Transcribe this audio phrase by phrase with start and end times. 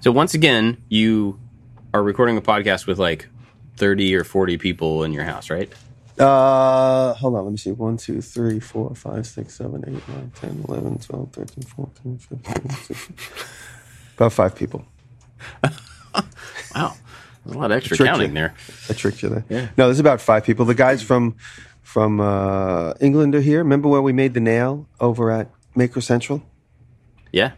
[0.00, 1.38] So once again, you
[1.92, 3.28] are recording a podcast with like
[3.76, 5.72] 30 or 40 people in your house, right?
[6.18, 7.44] Uh, hold on.
[7.44, 7.72] Let me see.
[7.72, 12.70] 1, 2, 3, 4, 5, 6, 7, 8, 9, 10, 11, 12, 13, 14, 15,
[12.70, 13.16] 16.
[14.16, 14.84] About five people.
[16.74, 16.94] Wow.
[17.44, 18.34] There's a lot of extra counting you.
[18.34, 18.54] there.
[18.90, 19.44] I tricked you there.
[19.48, 19.68] Yeah.
[19.78, 20.66] No, there's about five people.
[20.66, 21.36] The guys from
[21.82, 23.58] from uh, England are here.
[23.58, 26.42] Remember when we made the nail over at Maker Central?
[27.32, 27.52] Yeah.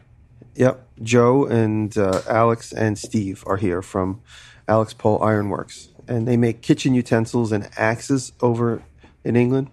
[0.59, 0.89] Yep.
[1.03, 4.21] Joe and uh, Alex and Steve are here from
[4.67, 8.83] Alex Pole Ironworks, and they make kitchen utensils and axes over
[9.23, 9.71] in England.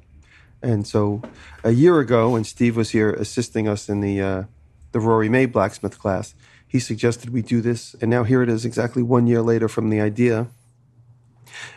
[0.61, 1.23] And so,
[1.63, 4.43] a year ago, when Steve was here assisting us in the uh,
[4.91, 6.35] the Rory May blacksmith class,
[6.67, 9.89] he suggested we do this, and now here it is, exactly one year later from
[9.89, 10.49] the idea.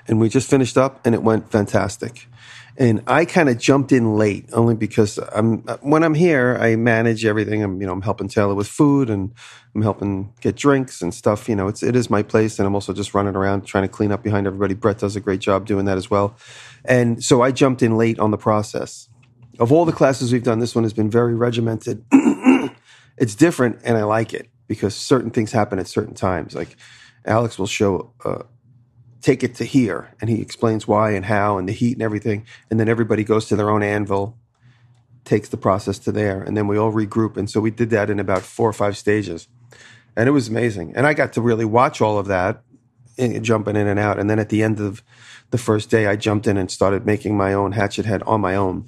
[0.07, 2.29] And we just finished up, and it went fantastic.
[2.81, 7.25] And I kind of jumped in late, only because I'm when I'm here, I manage
[7.25, 7.61] everything.
[7.65, 9.35] I'm you know I'm helping Taylor with food, and
[9.75, 11.49] I'm helping get drinks and stuff.
[11.49, 13.89] You know, it's it is my place, and I'm also just running around trying to
[13.89, 14.75] clean up behind everybody.
[14.75, 16.37] Brett does a great job doing that as well.
[16.85, 19.09] And so I jumped in late on the process.
[19.59, 22.05] Of all the classes we've done, this one has been very regimented.
[23.19, 26.55] it's different, and I like it because certain things happen at certain times.
[26.55, 26.77] Like
[27.25, 28.13] Alex will show.
[28.25, 28.45] Uh,
[29.21, 30.15] take it to here.
[30.21, 32.47] And he explains why and how and the heat and everything.
[32.71, 34.37] And then everybody goes to their own anvil
[35.29, 36.43] takes the process to there.
[36.43, 37.37] And then we all regroup.
[37.37, 39.47] And so we did that in about four or five stages.
[40.17, 40.95] And it was amazing.
[40.97, 42.63] And i got to really watch all of that
[43.17, 44.19] in, jumping in and out.
[44.19, 45.03] And then at the end of
[45.51, 48.55] the first day i jumped in and started making my own hatchet head on my
[48.55, 48.85] own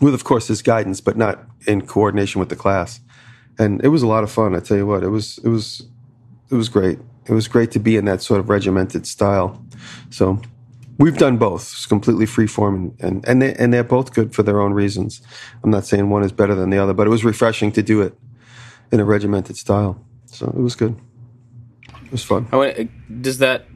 [0.00, 3.00] with of course his guidance but not in coordination with the class.
[3.58, 5.02] And it was a lot of fun i tell you what.
[5.02, 5.86] It was it was
[6.50, 9.64] it was great it was great to be in that sort of regimented style.
[10.10, 10.40] So
[10.98, 11.62] we've done both.
[11.62, 14.72] It's completely free form and, and, and, they, and they're both good for their own
[14.72, 15.22] reasons.
[15.62, 18.02] I'm not saying one is better than the other, but it was refreshing to do
[18.02, 18.16] it
[18.92, 20.04] in a regimented style.
[20.26, 20.98] So it was good.
[22.04, 22.46] It was fun.
[23.20, 23.66] Does that?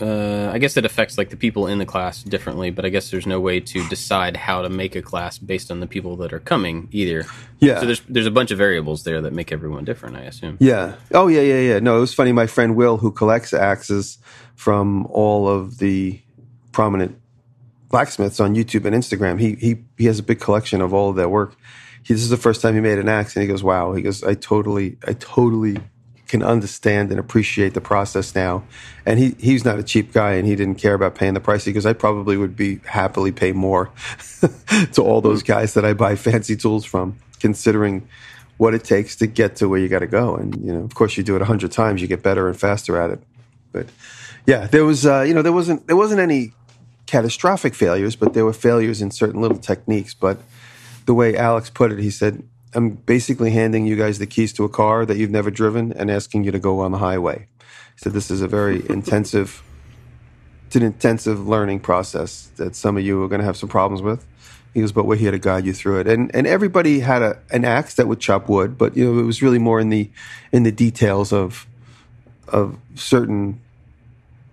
[0.00, 3.10] Uh, I guess it affects like the people in the class differently, but I guess
[3.10, 6.32] there's no way to decide how to make a class based on the people that
[6.32, 7.26] are coming either.
[7.58, 7.80] Yeah.
[7.80, 10.16] So there's there's a bunch of variables there that make everyone different.
[10.16, 10.56] I assume.
[10.60, 10.96] Yeah.
[11.12, 11.78] Oh, yeah, yeah, yeah.
[11.80, 12.32] No, it was funny.
[12.32, 14.18] My friend Will, who collects axes
[14.54, 16.20] from all of the
[16.72, 17.20] prominent
[17.88, 21.16] blacksmiths on YouTube and Instagram, he he he has a big collection of all of
[21.16, 21.56] their work.
[22.02, 24.02] He, this is the first time he made an axe, and he goes, "Wow!" He
[24.02, 25.76] goes, "I totally, I totally
[26.30, 28.62] can understand and appreciate the process now."
[29.04, 31.64] And he he's not a cheap guy, and he didn't care about paying the price.
[31.64, 33.90] because "I probably would be happily pay more
[34.92, 38.08] to all those guys that I buy fancy tools from, considering."
[38.60, 40.36] what it takes to get to where you got to go.
[40.36, 42.60] And, you know, of course you do it a hundred times, you get better and
[42.60, 43.22] faster at it.
[43.72, 43.86] But
[44.44, 46.52] yeah, there was, uh, you know, there wasn't, there wasn't any
[47.06, 50.12] catastrophic failures, but there were failures in certain little techniques.
[50.12, 50.42] But
[51.06, 52.42] the way Alex put it, he said,
[52.74, 56.10] I'm basically handing you guys the keys to a car that you've never driven and
[56.10, 57.46] asking you to go on the highway.
[57.58, 59.62] He said, this is a very intensive,
[60.66, 64.02] it's an intensive learning process that some of you are going to have some problems
[64.02, 64.26] with.
[64.72, 66.06] He goes, but we're here to guide you through it.
[66.06, 69.24] And and everybody had a an axe that would chop wood, but you know it
[69.24, 70.08] was really more in the
[70.52, 71.66] in the details of
[72.46, 73.60] of certain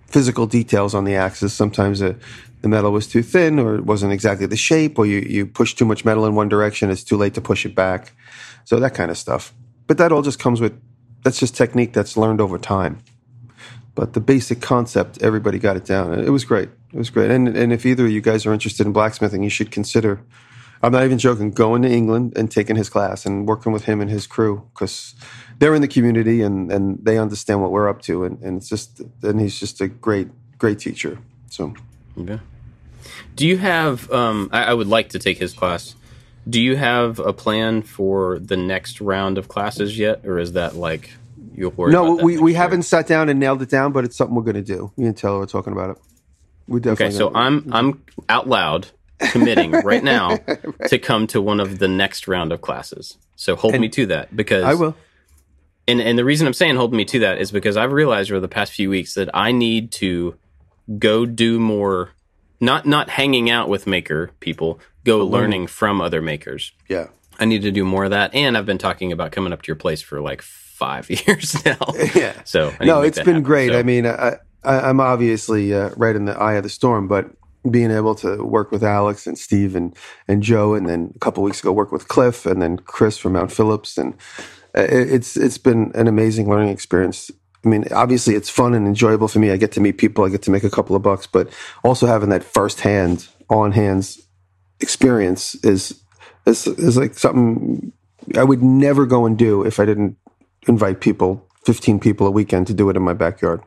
[0.07, 1.53] physical details on the axis.
[1.53, 2.16] Sometimes the
[2.62, 5.78] the metal was too thin, or it wasn't exactly the shape, or you you pushed
[5.78, 6.90] too much metal in one direction.
[6.90, 8.13] It's too late to push it back.
[8.66, 9.53] So that kind of stuff.
[9.85, 10.79] But that all just comes with
[11.23, 13.00] that's just technique that's learned over time.
[13.96, 16.13] But the basic concept, everybody got it down.
[16.13, 16.69] It was great.
[16.94, 17.31] It was great.
[17.31, 20.22] And and if either of you guys are interested in blacksmithing, you should consider.
[20.84, 21.50] I'm not even joking.
[21.51, 25.16] Going to England and taking his class and working with him and his crew because
[25.57, 28.23] they're in the community and and they understand what we're up to.
[28.23, 30.29] And and it's just and he's just a great
[30.59, 31.17] great teacher.
[31.50, 31.73] So
[32.19, 32.39] Okay.
[33.35, 34.11] Do you have?
[34.11, 35.95] Um, I, I would like to take his class.
[36.50, 40.75] Do you have a plan for the next round of classes yet, or is that
[40.75, 41.11] like
[41.53, 41.91] you'll worry?
[41.91, 42.61] no, we we year?
[42.61, 44.91] haven't sat down and nailed it down, but it's something we're going to do.
[44.97, 45.97] Me and Taylor are talking about it.
[46.67, 48.88] We definitely Okay, so I'm I'm out loud
[49.19, 50.38] committing right now
[50.88, 53.17] to come to one of the next round of classes.
[53.35, 54.95] So hold me to that because I will.
[55.88, 58.40] And and the reason I'm saying hold me to that is because I've realized over
[58.40, 60.35] the past few weeks that I need to
[60.99, 62.11] go do more
[62.59, 66.72] not not hanging out with maker people, go learning from other makers.
[66.89, 67.07] Yeah.
[67.39, 69.67] I need to do more of that and I've been talking about coming up to
[69.67, 71.78] your place for like 5 years now.
[72.16, 72.34] Yeah.
[72.45, 73.43] So, I no, it's been happen.
[73.43, 73.69] great.
[73.72, 77.07] So- I mean, I, I, I'm obviously uh, right in the eye of the storm,
[77.07, 77.29] but
[77.69, 79.95] being able to work with Alex and Steve and,
[80.28, 83.34] and Joe, and then a couple weeks ago work with Cliff and then Chris from
[83.34, 84.13] Mount Phillips, and
[84.75, 87.29] uh, it, it's it's been an amazing learning experience.
[87.67, 89.52] I mean, obviously it's fun and enjoyable for me.
[89.52, 91.49] I get to meet people, I get to make a couple of bucks, but
[91.84, 94.22] also having that firsthand, on hands
[94.79, 96.02] experience is
[96.46, 97.91] is is like something
[98.35, 100.17] I would never go and do if I didn't
[100.67, 103.61] invite people 15 people a weekend to do it in my backyard.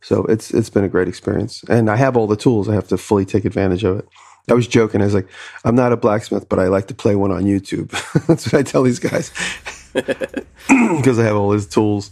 [0.00, 2.68] So it's it's been a great experience, and I have all the tools.
[2.68, 4.08] I have to fully take advantage of it.
[4.48, 5.02] I was joking.
[5.02, 5.28] I was like,
[5.64, 7.90] I'm not a blacksmith, but I like to play one on YouTube.
[8.26, 9.30] That's what I tell these guys
[9.92, 12.10] because I have all his tools.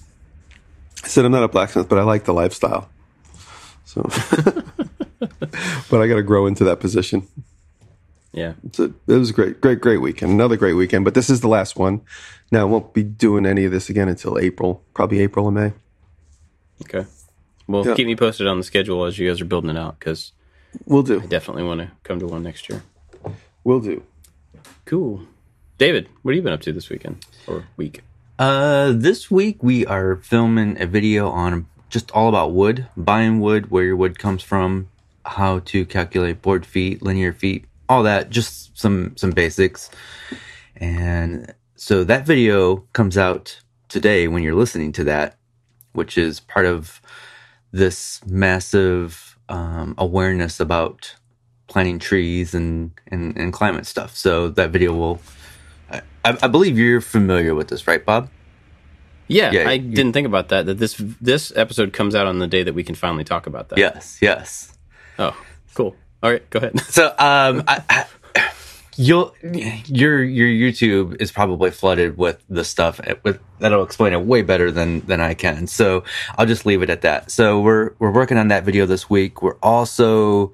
[1.05, 2.89] I said I'm not a blacksmith, but I like the lifestyle.
[3.85, 4.03] So,
[5.91, 7.27] but I got to grow into that position.
[8.33, 8.53] Yeah.
[8.79, 10.33] It was a great, great, great weekend.
[10.33, 12.03] Another great weekend, but this is the last one.
[12.53, 15.73] Now I won't be doing any of this again until April, probably April or May.
[16.83, 17.06] Okay.
[17.67, 17.94] Well, Yeah.
[17.94, 20.33] keep me posted on the schedule as you guys are building it out because
[20.85, 21.21] We'll do.
[21.23, 22.83] I definitely want to come to one next year.
[23.65, 24.03] We'll do.
[24.85, 25.23] Cool.
[25.79, 28.03] David, what have you been up to this weekend or week?
[28.38, 33.69] Uh, this week we are filming a video on just all about wood, buying wood,
[33.70, 34.88] where your wood comes from,
[35.25, 39.90] how to calculate board feet, linear feet, all that, just some some basics.
[40.76, 45.37] And so that video comes out today when you're listening to that,
[45.93, 47.00] which is part of
[47.73, 51.17] this massive um, awareness about
[51.67, 54.17] planting trees and, and and climate stuff.
[54.17, 55.20] So that video will.
[55.90, 58.29] I, I believe you're familiar with this, right, Bob?
[59.29, 60.67] Yeah, Yeah, I you- didn't think about that.
[60.67, 63.69] That this this episode comes out on the day that we can finally talk about
[63.70, 63.79] that.
[63.79, 64.73] Yes, yes.
[65.19, 65.37] Oh,
[65.75, 65.94] cool.
[66.23, 66.81] All right, go ahead.
[66.88, 68.06] So, um, I, I,
[68.96, 69.35] you'll
[69.87, 74.70] your your YouTube is probably flooded with the stuff with that'll explain it way better
[74.73, 75.67] than than I can.
[75.67, 76.05] So
[76.37, 77.31] I'll just leave it at that.
[77.31, 79.43] So we're we're working on that video this week.
[79.43, 80.52] We're also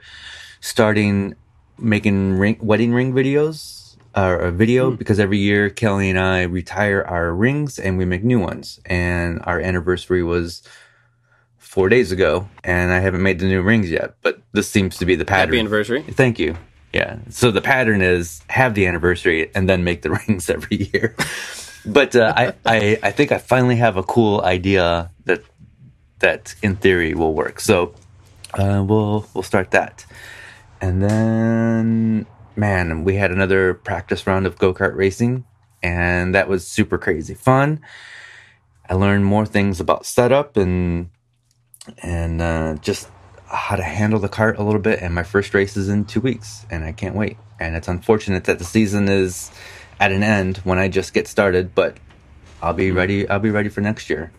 [0.60, 1.34] starting
[1.78, 3.83] making ring wedding ring videos.
[4.16, 8.38] A video because every year Kelly and I retire our rings and we make new
[8.38, 8.80] ones.
[8.86, 10.62] And our anniversary was
[11.58, 14.14] four days ago, and I haven't made the new rings yet.
[14.22, 15.48] But this seems to be the pattern.
[15.48, 16.02] Happy anniversary.
[16.02, 16.56] Thank you.
[16.92, 17.18] Yeah.
[17.30, 21.16] So the pattern is have the anniversary and then make the rings every year.
[21.84, 25.42] But uh, I, I, I think I finally have a cool idea that
[26.20, 27.58] that in theory will work.
[27.58, 27.94] So
[28.54, 30.06] uh, we'll we'll start that,
[30.80, 35.44] and then man, we had another practice round of go kart racing,
[35.82, 37.80] and that was super crazy fun.
[38.88, 41.10] I learned more things about setup and
[42.02, 43.08] and uh, just
[43.46, 45.00] how to handle the kart a little bit.
[45.00, 47.36] And my first race is in two weeks, and I can't wait.
[47.60, 49.50] And it's unfortunate that the season is
[50.00, 51.96] at an end when I just get started, but
[52.62, 53.28] I'll be ready.
[53.28, 54.32] I'll be ready for next year.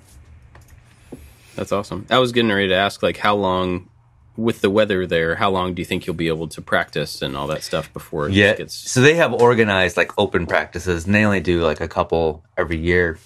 [1.55, 2.05] That's awesome.
[2.09, 3.89] I was getting ready to ask, like, how long
[4.37, 5.35] with the weather there?
[5.35, 8.27] How long do you think you'll be able to practice and all that stuff before
[8.27, 8.55] it Yeah.
[8.55, 8.73] gets?
[8.75, 12.77] So they have organized like open practices, and they only do like a couple every
[12.77, 13.17] year.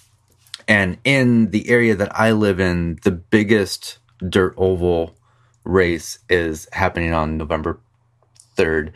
[0.68, 3.98] And in the area that I live in, the biggest
[4.28, 5.16] dirt oval
[5.64, 7.80] race is happening on November
[8.58, 8.92] 3rd.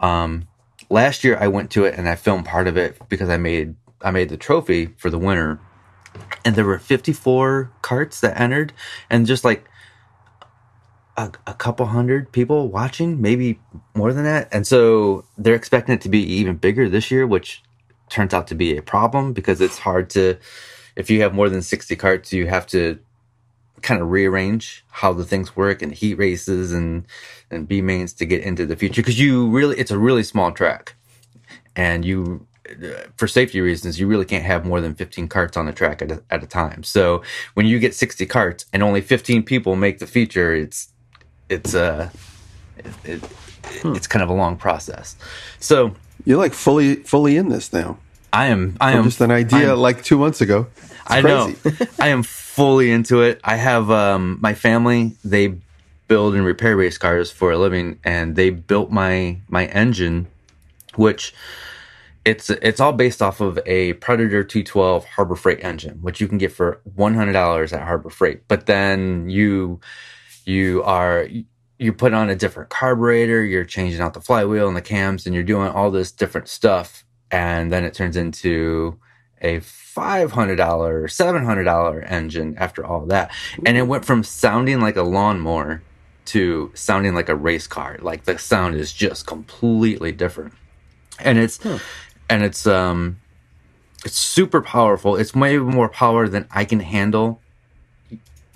[0.00, 0.46] Um,
[0.90, 3.74] last year I went to it and I filmed part of it because I made
[4.02, 5.58] I made the trophy for the winner.
[6.44, 8.72] And there were 54 karts that entered
[9.10, 9.64] and just like
[11.16, 13.58] a, a couple hundred people watching, maybe
[13.94, 14.48] more than that.
[14.52, 17.62] And so they're expecting it to be even bigger this year, which
[18.08, 20.36] turns out to be a problem because it's hard to,
[20.94, 22.98] if you have more than 60 karts, you have to
[23.82, 27.06] kind of rearrange how the things work and heat races and,
[27.50, 29.02] and B mains to get into the future.
[29.02, 30.94] Cause you really, it's a really small track
[31.74, 35.66] and you, uh, for safety reasons, you really can't have more than 15 karts on
[35.66, 36.82] the track at a, at a time.
[36.82, 37.22] So
[37.54, 40.88] when you get 60 karts and only 15 people make the feature, it's,
[41.48, 42.10] it's uh
[42.78, 43.30] it, it,
[43.84, 45.16] it's kind of a long process.
[45.60, 47.98] So You're like fully fully in this now.
[48.32, 50.66] I am I From am just an idea I'm- like two months ago.
[50.76, 51.56] It's I crazy.
[51.64, 51.86] know.
[52.00, 53.40] I am fully into it.
[53.44, 55.54] I have um my family, they
[56.08, 60.26] build and repair race cars for a living and they built my my engine
[60.94, 61.34] which
[62.24, 66.38] it's it's all based off of a Predator 212 Harbor Freight engine, which you can
[66.38, 68.48] get for $100 at Harbor Freight.
[68.48, 69.78] But then you
[70.46, 71.28] you are
[71.78, 75.34] you put on a different carburetor, you're changing out the flywheel and the cams and
[75.34, 78.98] you're doing all this different stuff and then it turns into
[79.42, 83.30] a $500, $700 engine after all that.
[83.64, 85.82] And it went from sounding like a lawnmower
[86.26, 87.98] to sounding like a race car.
[88.00, 90.54] Like the sound is just completely different.
[91.20, 91.58] And it's
[92.28, 93.20] and it's um
[94.04, 95.16] it's super powerful.
[95.16, 97.40] It's way more power than I can handle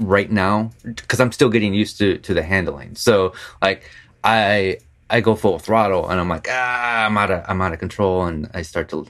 [0.00, 2.96] right now because I'm still getting used to to the handling.
[2.96, 3.88] So like
[4.24, 4.78] I
[5.08, 8.24] I go full throttle and I'm like ah I'm out of I'm out of control
[8.24, 9.06] and I start to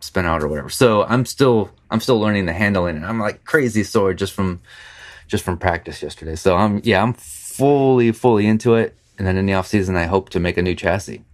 [0.00, 0.70] spin out or whatever.
[0.70, 4.60] So I'm still I'm still learning the handling and I'm like crazy sore just from
[5.26, 6.36] just from practice yesterday.
[6.36, 8.94] So I'm yeah I'm fully fully into it.
[9.18, 11.24] And then in the off season I hope to make a new chassis.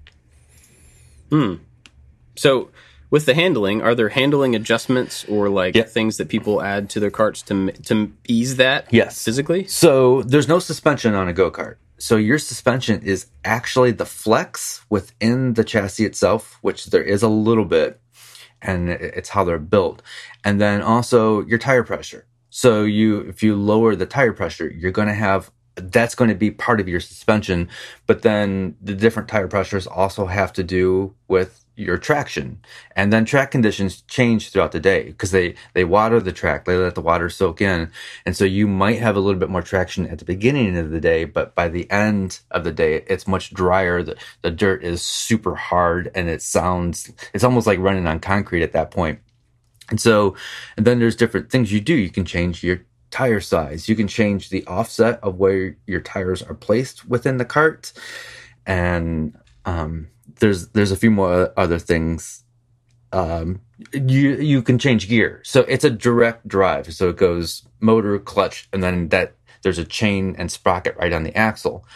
[1.30, 1.56] Hmm.
[2.36, 2.70] So,
[3.14, 7.12] with the handling, are there handling adjustments or like things that people add to their
[7.12, 8.92] karts to to ease that?
[8.92, 9.24] Yes.
[9.24, 9.68] physically.
[9.68, 11.76] So there's no suspension on a go kart.
[11.96, 17.28] So your suspension is actually the flex within the chassis itself, which there is a
[17.28, 18.00] little bit,
[18.60, 20.02] and it's how they're built.
[20.42, 22.26] And then also your tire pressure.
[22.50, 26.36] So you, if you lower the tire pressure, you're going to have that's going to
[26.36, 27.68] be part of your suspension.
[28.06, 32.60] But then the different tire pressures also have to do with your traction.
[32.94, 36.76] And then track conditions change throughout the day because they they water the track they
[36.76, 37.90] let the water soak in.
[38.24, 41.00] And so you might have a little bit more traction at the beginning of the
[41.00, 44.02] day but by the end of the day it's much drier.
[44.02, 48.62] The, the dirt is super hard and it sounds it's almost like running on concrete
[48.62, 49.18] at that point.
[49.90, 50.36] And so
[50.76, 51.94] and then there's different things you do.
[51.94, 52.82] You can change your
[53.14, 53.88] tire size.
[53.88, 57.92] You can change the offset of where your tires are placed within the kart.
[58.66, 60.08] And um
[60.40, 62.42] there's there's a few more other things
[63.12, 63.60] um
[63.92, 65.40] you you can change gear.
[65.44, 66.92] So it's a direct drive.
[66.92, 71.22] So it goes motor clutch and then that there's a chain and sprocket right on
[71.22, 71.86] the axle.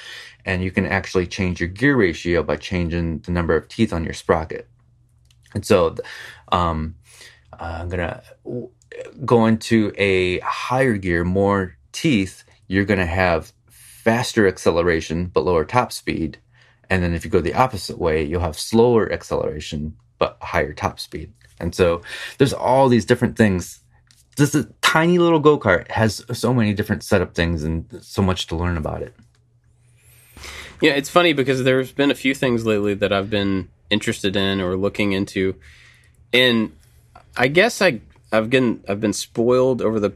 [0.44, 4.04] And you can actually change your gear ratio by changing the number of teeth on
[4.04, 4.68] your sprocket.
[5.52, 5.96] And so
[6.52, 6.94] um
[7.58, 8.22] i'm gonna
[9.24, 15.92] go into a higher gear more teeth you're gonna have faster acceleration but lower top
[15.92, 16.38] speed
[16.90, 20.98] and then if you go the opposite way, you'll have slower acceleration, but higher top
[20.98, 21.32] speed.
[21.60, 22.02] And so
[22.38, 23.80] there's all these different things.
[24.36, 28.56] This tiny little go kart has so many different setup things and so much to
[28.56, 29.14] learn about it.
[30.80, 34.60] Yeah, it's funny because there's been a few things lately that I've been interested in
[34.60, 35.56] or looking into,
[36.32, 36.70] and
[37.36, 38.00] I guess I
[38.32, 40.12] I've been I've been spoiled over the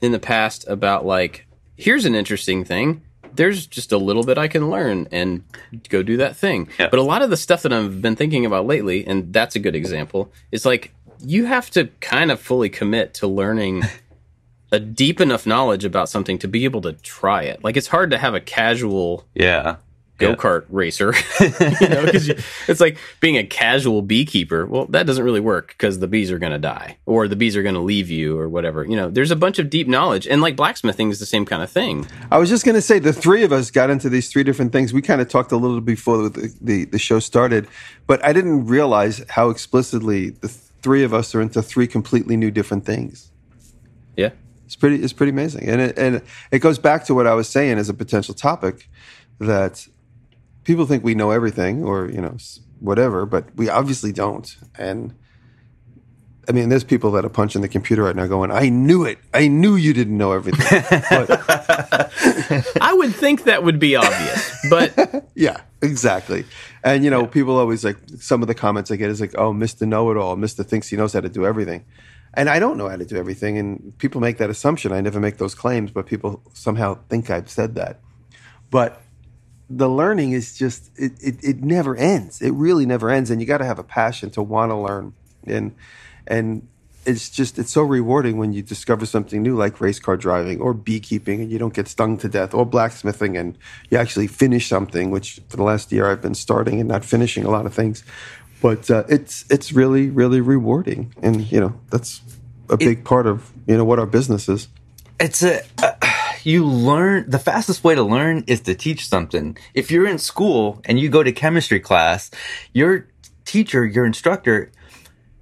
[0.00, 3.02] in the past about like here's an interesting thing.
[3.34, 5.44] There's just a little bit I can learn and
[5.88, 6.68] go do that thing.
[6.78, 6.88] Yeah.
[6.88, 9.60] But a lot of the stuff that I've been thinking about lately, and that's a
[9.60, 10.92] good example, is like
[11.24, 13.84] you have to kind of fully commit to learning
[14.72, 17.62] a deep enough knowledge about something to be able to try it.
[17.62, 19.76] Like it's hard to have a casual Yeah.
[20.18, 21.14] Go kart racer.
[21.40, 22.28] you know, because
[22.68, 24.66] it's like being a casual beekeeper.
[24.66, 27.56] Well, that doesn't really work because the bees are going to die or the bees
[27.56, 28.84] are going to leave you or whatever.
[28.84, 31.62] You know, there's a bunch of deep knowledge, and like blacksmithing is the same kind
[31.62, 32.06] of thing.
[32.30, 34.72] I was just going to say the three of us got into these three different
[34.72, 34.92] things.
[34.92, 37.68] We kind of talked a little before the, the, the show started,
[38.06, 42.50] but I didn't realize how explicitly the three of us are into three completely new
[42.50, 43.30] different things.
[44.16, 44.30] Yeah.
[44.66, 46.20] It's pretty it's pretty amazing, and it, and
[46.50, 48.86] it goes back to what I was saying as a potential topic
[49.38, 49.86] that
[50.68, 52.36] people think we know everything or you know
[52.78, 54.54] whatever, but we obviously don't.
[54.76, 55.14] And
[56.46, 59.18] I mean, there's people that are punching the computer right now, going, "I knew it!
[59.32, 61.30] I knew you didn't know everything." but
[62.82, 66.44] I would think that would be obvious, but yeah, exactly.
[66.84, 69.54] And you know, people always like some of the comments I get is like, "Oh,
[69.54, 71.86] Mister Know It All, Mister thinks he knows how to do everything,"
[72.34, 73.56] and I don't know how to do everything.
[73.56, 74.92] And people make that assumption.
[74.92, 78.00] I never make those claims, but people somehow think I've said that.
[78.70, 79.00] But
[79.70, 82.40] the learning is just it, it, it never ends.
[82.40, 85.12] It really never ends, and you got to have a passion to want to learn.
[85.46, 85.74] And
[86.26, 86.66] and
[87.06, 90.74] it's just it's so rewarding when you discover something new like race car driving or
[90.74, 93.56] beekeeping and you don't get stung to death or blacksmithing and
[93.90, 97.44] you actually finish something which for the last year I've been starting and not finishing
[97.44, 98.04] a lot of things
[98.60, 102.20] but uh, it's it's really really rewarding and you know that's
[102.68, 104.68] a big part of you know what our business is
[105.18, 105.92] It's a uh,
[106.48, 109.54] you learn the fastest way to learn is to teach something.
[109.74, 112.30] If you're in school and you go to chemistry class,
[112.72, 113.06] your
[113.44, 114.72] teacher, your instructor,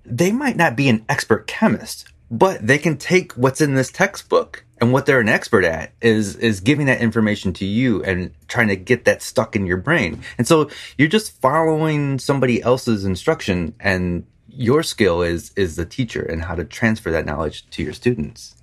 [0.04, 4.64] they might not be an expert chemist, but they can take what's in this textbook
[4.80, 8.66] and what they're an expert at is is giving that information to you and trying
[8.66, 10.22] to get that stuck in your brain.
[10.38, 16.22] And so you're just following somebody else's instruction and your skill is is the teacher
[16.22, 18.56] and how to transfer that knowledge to your students.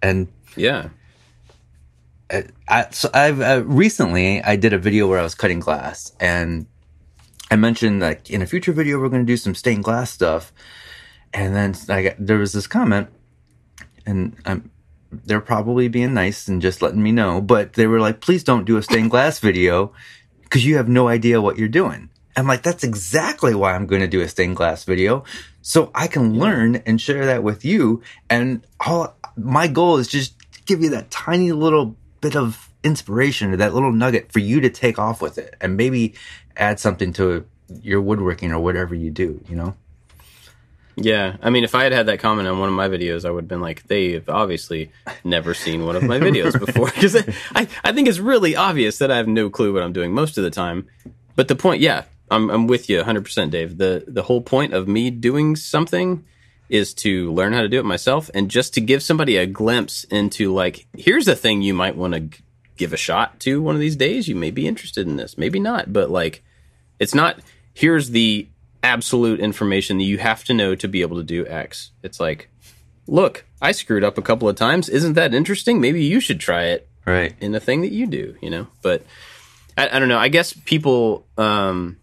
[0.00, 0.90] And yeah.
[2.30, 6.66] I, so I've uh, recently I did a video where I was cutting glass, and
[7.50, 10.52] I mentioned like in a future video we're going to do some stained glass stuff,
[11.32, 13.08] and then I got, there was this comment,
[14.04, 14.70] and I'm
[15.10, 18.64] they're probably being nice and just letting me know, but they were like, please don't
[18.64, 19.92] do a stained glass video
[20.42, 22.10] because you have no idea what you're doing.
[22.36, 25.24] I'm like, that's exactly why I'm going to do a stained glass video.
[25.62, 28.02] So I can learn and share that with you.
[28.30, 30.34] And all my goal is just
[30.66, 34.70] give you that tiny little bit of inspiration or that little nugget for you to
[34.70, 36.14] take off with it and maybe
[36.56, 37.46] add something to
[37.82, 39.74] your woodworking or whatever you do, you know?
[41.00, 43.30] Yeah, I mean, if I had had that comment on one of my videos, I
[43.30, 44.90] would have been like, they've obviously
[45.22, 46.86] never seen one of my videos before.
[46.86, 47.14] Because
[47.54, 50.38] I, I think it's really obvious that I have no clue what I'm doing most
[50.38, 50.88] of the time.
[51.36, 53.78] But the point, yeah, I'm I'm with you 100, percent Dave.
[53.78, 56.24] the The whole point of me doing something
[56.68, 60.04] is to learn how to do it myself, and just to give somebody a glimpse
[60.04, 62.38] into like, here's a thing you might want to g-
[62.76, 64.28] give a shot to one of these days.
[64.28, 66.42] You may be interested in this, maybe not, but like,
[66.98, 67.40] it's not.
[67.74, 68.48] Here's the
[68.82, 71.90] absolute information that you have to know to be able to do X.
[72.02, 72.48] It's like,
[73.06, 74.88] look, I screwed up a couple of times.
[74.88, 75.80] Isn't that interesting?
[75.80, 77.34] Maybe you should try it Right.
[77.40, 78.66] in the thing that you do, you know.
[78.82, 79.02] But
[79.76, 80.18] I, I don't know.
[80.18, 81.96] I guess people um,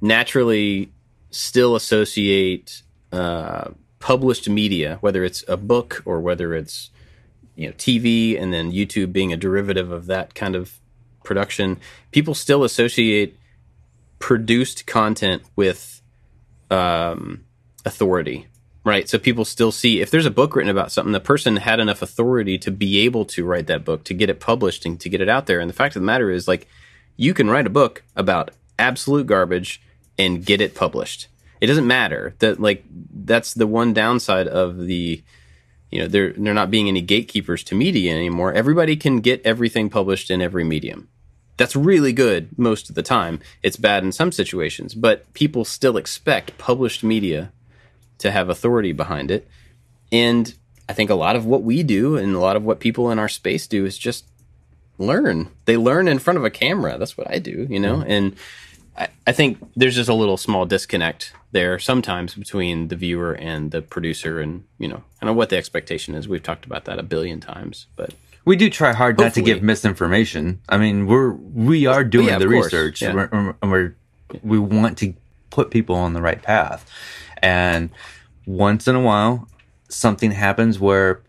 [0.00, 0.90] naturally
[1.30, 2.82] still associate
[3.16, 6.90] uh, published media, whether it's a book or whether it's
[7.54, 10.78] you know TV, and then YouTube being a derivative of that kind of
[11.24, 11.78] production.
[12.12, 13.36] People still associate
[14.18, 16.02] produced content with
[16.70, 17.44] um,
[17.84, 18.46] authority,
[18.84, 19.08] right?
[19.08, 22.02] So people still see if there's a book written about something, the person had enough
[22.02, 25.20] authority to be able to write that book, to get it published, and to get
[25.20, 25.60] it out there.
[25.60, 26.66] And the fact of the matter is, like,
[27.16, 29.80] you can write a book about absolute garbage
[30.18, 31.28] and get it published.
[31.60, 35.22] It doesn't matter that, like, that's the one downside of the,
[35.90, 38.52] you know, there there not being any gatekeepers to media anymore.
[38.52, 41.08] Everybody can get everything published in every medium
[41.56, 43.40] that's really good most of the time.
[43.62, 47.52] It's bad in some situations, but people still expect published media
[48.18, 49.48] to have authority behind it.
[50.12, 50.54] And
[50.88, 53.18] I think a lot of what we do and a lot of what people in
[53.18, 54.26] our space do is just
[54.98, 55.48] learn.
[55.64, 56.98] They learn in front of a camera.
[56.98, 58.02] That's what I do, you know?
[58.06, 58.36] And
[58.96, 63.70] I, I think there's just a little small disconnect there sometimes between the viewer and
[63.70, 66.28] the producer and, you know, I don't know what the expectation is.
[66.28, 68.10] We've talked about that a billion times, but
[68.44, 70.60] We do try hard not to give misinformation.
[70.68, 73.14] I mean, we're we are oh, doing yeah, the course, research, yeah.
[73.14, 73.94] We're- and we're
[74.42, 75.14] we want to
[75.50, 76.88] put people on the right path.
[77.42, 77.90] And
[78.46, 79.48] once in a while,
[79.88, 81.22] something happens where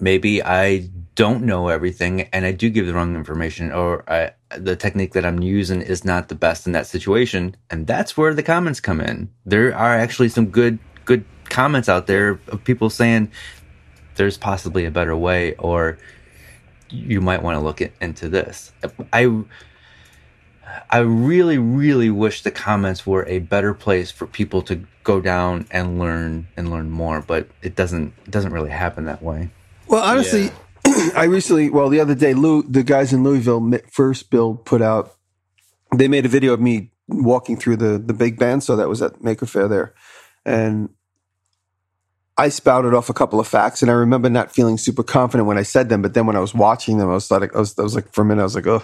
[0.00, 0.88] maybe I
[1.20, 5.26] don't know everything, and I do give the wrong information, or I, the technique that
[5.26, 9.02] I'm using is not the best in that situation, and that's where the comments come
[9.02, 9.28] in.
[9.44, 13.30] There are actually some good good comments out there of people saying
[14.14, 15.98] there's possibly a better way, or
[16.88, 18.72] you might want to look at, into this.
[19.12, 19.44] I
[20.88, 25.66] I really, really wish the comments were a better place for people to go down
[25.70, 29.50] and learn and learn more, but it doesn't it doesn't really happen that way.
[29.86, 30.50] Well, honestly,
[31.16, 35.16] I recently, well, the other day, Lou, the guys in Louisville, FirstBuild, put out,
[35.94, 38.62] they made a video of me walking through the the big band.
[38.62, 39.94] So that was at Maker Faire there,
[40.44, 40.90] and
[42.40, 45.58] I spouted off a couple of facts, and I remember not feeling super confident when
[45.58, 46.00] I said them.
[46.00, 48.12] But then when I was watching them, I was like, I was, I was like,
[48.14, 48.82] for a minute, I was like, oh,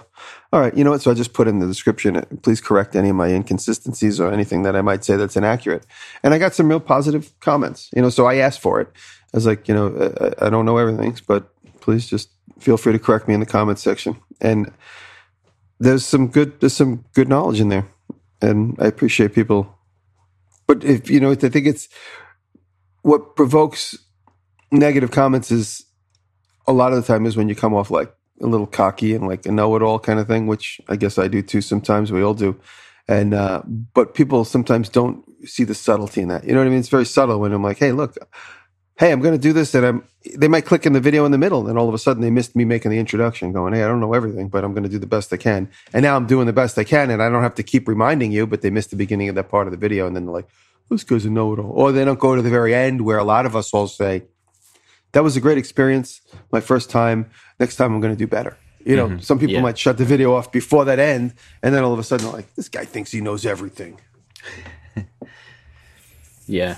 [0.53, 1.01] all right, you know what?
[1.01, 4.31] So I just put in the description, uh, please correct any of my inconsistencies or
[4.31, 5.87] anything that I might say that's inaccurate.
[6.23, 8.11] And I got some real positive comments, you know.
[8.11, 8.89] So I asked for it.
[9.33, 11.55] I was like, you know, uh, I, I don't know everything, but
[11.87, 14.17] please just feel free to correct me in the comments section.
[14.41, 14.73] And
[15.79, 17.87] there's some good, there's some good knowledge in there,
[18.43, 19.73] and I appreciate people.
[20.67, 21.89] But if you know, I think it's
[23.03, 23.97] what provokes
[24.73, 25.85] negative comments is
[26.67, 29.29] a lot of the time is when you come off like a little cocky and
[29.29, 31.61] like a know-it-all kind of thing, which I guess I do too.
[31.61, 32.59] Sometimes we all do,
[33.07, 33.63] and uh,
[33.95, 36.43] but people sometimes don't see the subtlety in that.
[36.43, 36.81] You know what I mean?
[36.81, 38.17] It's very subtle when I'm like, hey, look,
[38.99, 40.09] hey, I'm going to do this, and I'm.
[40.37, 42.31] They might click in the video in the middle, and all of a sudden they
[42.31, 44.89] missed me making the introduction, going, hey, I don't know everything, but I'm going to
[44.89, 47.29] do the best I can, and now I'm doing the best I can, and I
[47.29, 49.71] don't have to keep reminding you, but they missed the beginning of that part of
[49.71, 50.49] the video, and then they're like,
[50.91, 53.47] this guy's a know-it-all, or they don't go to the very end where a lot
[53.47, 54.25] of us all say,
[55.13, 57.31] that was a great experience, my first time.
[57.59, 58.59] Next time I'm going to do better.
[58.85, 59.21] You know, mm-hmm.
[59.21, 59.63] some people Yeah.
[59.63, 62.55] might shut the video off before that end, and then all of a sudden, like,
[62.55, 64.01] this guy thinks he knows everything.
[66.49, 66.77] Yeah.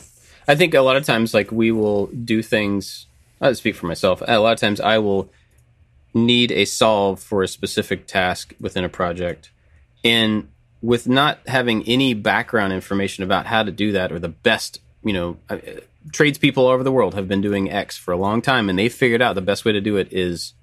[0.49, 3.07] I think a lot of times, like, we will do things.
[3.41, 4.23] I'll speak for myself.
[4.27, 5.31] A lot of times, I will
[6.15, 9.51] need a solve for a specific task within a project.
[10.03, 10.49] And
[10.81, 15.13] with not having any background information about how to do that or the best, you
[15.13, 15.59] know, uh,
[16.13, 18.89] tradespeople all over the world have been doing X for a long time and they
[18.89, 20.55] figured out the best way to do it is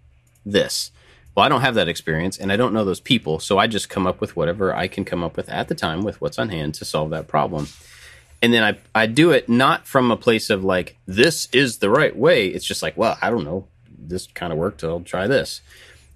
[0.46, 0.92] this.
[1.36, 3.40] Well, I don't have that experience and I don't know those people.
[3.40, 6.02] So I just come up with whatever I can come up with at the time
[6.02, 7.68] with what's on hand to solve that problem
[8.42, 11.90] and then I I do it not from a place of like this is the
[11.90, 12.48] right way.
[12.48, 13.68] It's just like, well, I don't know,
[13.98, 15.62] this kind of worked, I'll try this.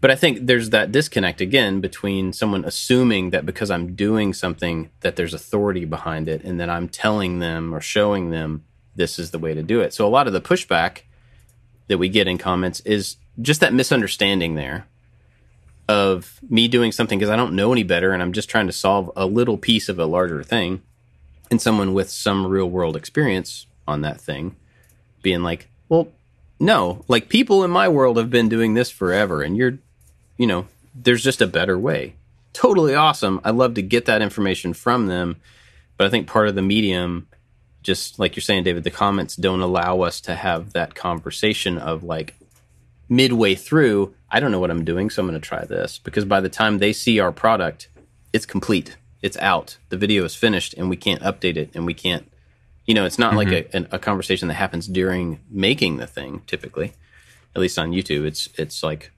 [0.01, 4.91] But I think there's that disconnect again between someone assuming that because I'm doing something
[5.01, 8.63] that there's authority behind it and that I'm telling them or showing them
[8.95, 9.93] this is the way to do it.
[9.93, 11.01] So a lot of the pushback
[11.87, 14.85] that we get in comments is just that misunderstanding there
[15.89, 18.73] of me doing something because I don't know any better and I'm just trying to
[18.73, 20.81] solve a little piece of a larger thing
[21.51, 24.55] and someone with some real world experience on that thing
[25.21, 26.07] being like, well,
[26.59, 29.77] no, like people in my world have been doing this forever and you're,
[30.37, 32.15] you know, there's just a better way.
[32.53, 33.39] totally awesome.
[33.43, 35.37] I love to get that information from them,
[35.97, 37.27] but I think part of the medium,
[37.83, 42.03] just like you're saying, David, the comments don't allow us to have that conversation of
[42.03, 42.35] like
[43.07, 46.25] midway through, I don't know what I'm doing, so I'm going to try this because
[46.25, 47.87] by the time they see our product,
[48.33, 51.93] it's complete, it's out, the video is finished, and we can't update it, and we
[51.93, 52.31] can't.
[52.85, 53.93] You know, it's not like mm-hmm.
[53.93, 56.41] a, a conversation that happens during making the thing.
[56.47, 56.93] Typically,
[57.55, 59.11] at least on YouTube, it's it's like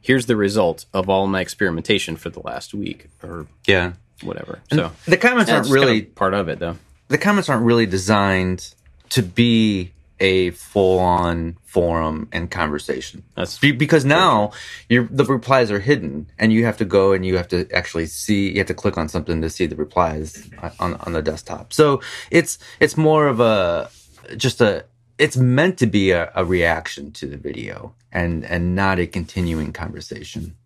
[0.00, 3.92] here's the result of all my experimentation for the last week or Yeah.
[4.22, 4.60] whatever.
[4.72, 6.78] So The comments aren't that's kind of really part of it, though.
[7.08, 8.74] the comments aren't really designed
[9.10, 13.24] to be a full-on forum and conversation.
[13.36, 14.52] That's Be- because now
[14.88, 18.06] your the replies are hidden, and you have to go and you have to actually
[18.06, 18.50] see.
[18.50, 21.72] You have to click on something to see the replies on on the desktop.
[21.72, 23.90] So it's it's more of a
[24.36, 24.84] just a.
[25.18, 29.72] It's meant to be a, a reaction to the video and and not a continuing
[29.72, 30.56] conversation.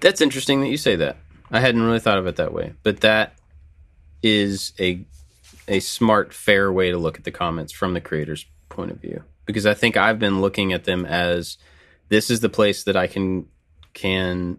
[0.00, 1.18] That's interesting that you say that.
[1.50, 3.34] I hadn't really thought of it that way, but that
[4.22, 5.04] is a
[5.70, 9.22] a smart, fair way to look at the comments from the creator's point of view.
[9.46, 11.56] Because I think I've been looking at them as
[12.08, 13.46] this is the place that I can
[13.94, 14.58] can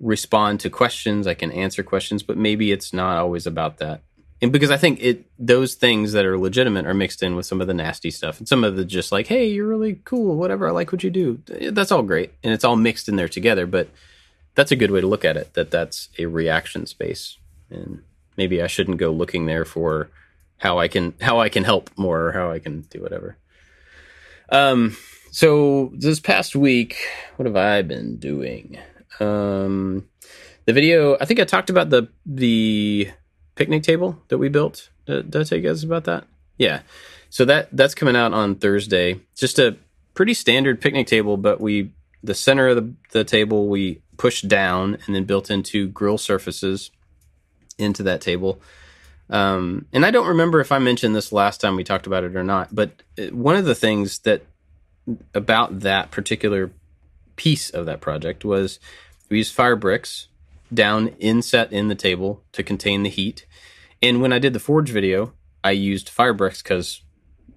[0.00, 4.02] respond to questions, I can answer questions, but maybe it's not always about that.
[4.40, 7.60] And because I think it those things that are legitimate are mixed in with some
[7.60, 10.68] of the nasty stuff and some of the just like, hey, you're really cool, whatever,
[10.68, 11.42] I like what you do.
[11.70, 12.32] That's all great.
[12.42, 13.88] And it's all mixed in there together, but
[14.54, 17.38] that's a good way to look at it that that's a reaction space
[17.70, 18.02] and
[18.36, 20.08] maybe i shouldn't go looking there for
[20.58, 23.36] how i can how i can help more or how i can do whatever.
[24.48, 24.96] Um
[25.30, 26.96] so this past week
[27.36, 28.78] what have i been doing?
[29.20, 30.08] Um
[30.64, 33.10] the video i think i talked about the the
[33.54, 34.90] picnic table that we built.
[35.06, 36.24] Did, did i tell you guys about that?
[36.58, 36.82] Yeah.
[37.30, 39.20] So that that's coming out on thursday.
[39.36, 39.76] Just a
[40.14, 41.92] pretty standard picnic table but we
[42.22, 46.90] the center of the, the table we pushed down and then built into grill surfaces
[47.78, 48.60] into that table.
[49.30, 52.36] Um, and I don't remember if I mentioned this last time we talked about it
[52.36, 54.42] or not, but uh, one of the things that
[55.34, 56.70] about that particular
[57.36, 58.78] piece of that project was
[59.28, 60.28] we used fire bricks
[60.72, 63.46] down inset in the table to contain the heat.
[64.02, 65.32] And when I did the forge video,
[65.64, 67.02] I used fire bricks because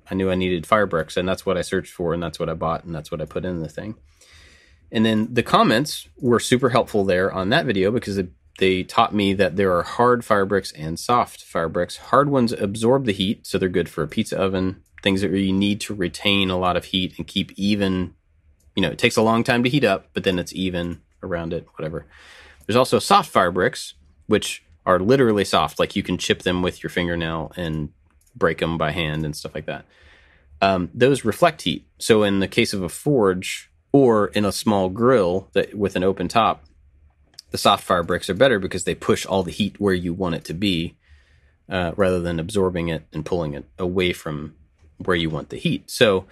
[0.10, 2.49] I knew I needed fire bricks, and that's what I searched for, and that's what
[2.49, 3.95] I bought, and that's what I put in the thing.
[4.91, 9.13] And then the comments were super helpful there on that video because they, they taught
[9.13, 11.98] me that there are hard fire bricks and soft fire bricks.
[11.98, 15.54] Hard ones absorb the heat, so they're good for a pizza oven, things that you
[15.54, 18.13] need to retain a lot of heat and keep even.
[18.76, 21.54] You know, it takes a long time to heat up, but then it's even around
[21.54, 22.06] it, whatever.
[22.65, 23.94] There's also soft fire bricks,
[24.28, 27.89] which are literally soft, like you can chip them with your fingernail and
[28.36, 29.86] break them by hand and stuff like that.
[30.62, 31.88] Um, those reflect heat.
[32.00, 36.04] So in the case of a forge, or in a small grill that with an
[36.04, 36.65] open top,
[37.51, 40.36] the soft fire bricks are better because they push all the heat where you want
[40.36, 40.95] it to be,
[41.69, 44.55] uh, rather than absorbing it and pulling it away from
[44.97, 45.89] where you want the heat.
[45.89, 46.25] So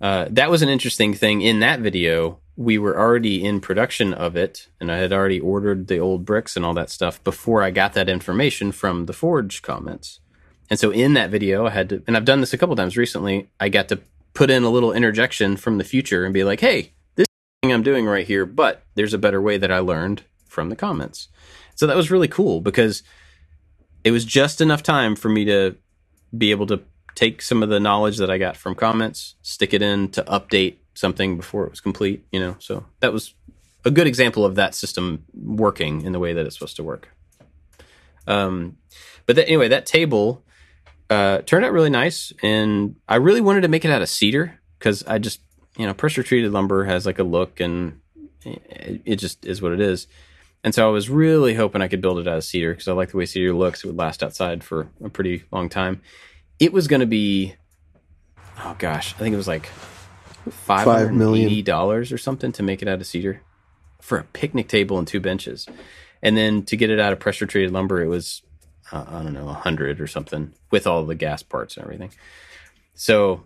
[0.00, 2.40] uh, that was an interesting thing in that video.
[2.56, 6.56] We were already in production of it, and I had already ordered the old bricks
[6.56, 10.20] and all that stuff before I got that information from the Forge comments.
[10.68, 12.96] And so in that video, I had to, and I've done this a couple times
[12.96, 13.50] recently.
[13.60, 14.00] I got to
[14.34, 17.26] put in a little interjection from the future and be like, "Hey, this
[17.62, 20.76] thing I'm doing right here, but there's a better way that I learned from the
[20.76, 21.28] comments."
[21.74, 23.02] So that was really cool because
[24.04, 25.76] it was just enough time for me to
[26.36, 26.80] be able to
[27.14, 30.76] take some of the knowledge that I got from comments, stick it in to update
[30.94, 32.56] something before it was complete, you know.
[32.58, 33.34] So that was
[33.84, 37.08] a good example of that system working in the way that it's supposed to work.
[38.26, 38.76] Um,
[39.26, 40.44] but that, anyway, that table
[41.10, 44.60] uh, turned out really nice, and I really wanted to make it out of cedar
[44.78, 45.40] because I just,
[45.76, 48.00] you know, pressure treated lumber has like a look, and
[48.44, 50.06] it, it just is what it is.
[50.64, 52.92] And so I was really hoping I could build it out of cedar because I
[52.92, 53.82] like the way cedar looks.
[53.82, 56.00] It would last outside for a pretty long time.
[56.60, 57.56] It was going to be,
[58.58, 59.66] oh gosh, I think it was like
[60.50, 61.64] five million.
[61.64, 63.42] dollars or something to make it out of cedar
[64.00, 65.66] for a picnic table and two benches,
[66.22, 68.42] and then to get it out of pressure treated lumber, it was
[68.92, 72.12] uh, I don't know a hundred or something with all the gas parts and everything.
[72.94, 73.44] So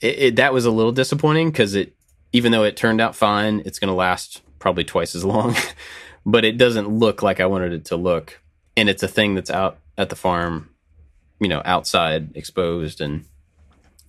[0.00, 1.94] it, it, that was a little disappointing because it,
[2.32, 5.56] even though it turned out fine, it's going to last probably twice as long,
[6.26, 8.40] but it doesn't look like I wanted it to look,
[8.76, 10.68] and it's a thing that's out at the farm,
[11.40, 13.24] you know, outside exposed, and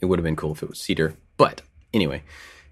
[0.02, 1.62] it would have been cool if it was cedar, but
[1.94, 2.24] anyway,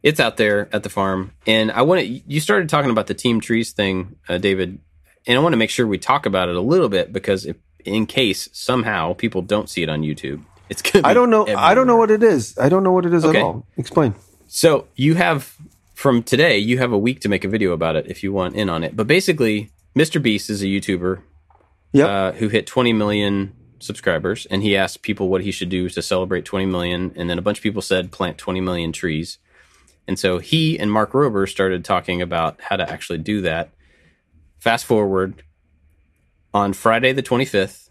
[0.04, 1.32] it's out there at the farm.
[1.48, 4.80] And I want to, you started talking about the team trees thing, uh, David,
[5.26, 7.56] and I want to make sure we talk about it a little bit because if,
[7.84, 11.06] in case somehow people don't see it on YouTube, it's good.
[11.06, 11.48] I don't know.
[11.48, 12.58] I don't know what it is.
[12.58, 13.40] I don't know what it is Okay.
[13.40, 13.66] at all.
[13.78, 14.16] Explain.
[14.48, 15.56] So you have
[15.96, 18.56] from today, you have a week to make a video about it if you want
[18.56, 18.96] in on it.
[18.96, 20.22] But basically, Mr.
[20.22, 21.22] Beast is a YouTuber
[21.94, 22.10] Yep.
[22.10, 26.02] uh, who hit 20 million subscribers, and he asked people what he should do to
[26.02, 29.38] celebrate 20 million, and then a bunch of people said plant 20 million trees.
[30.08, 33.70] And so he and Mark Rober started talking about how to actually do that.
[34.60, 35.44] Fast forward
[36.54, 37.85] on Friday the 25th,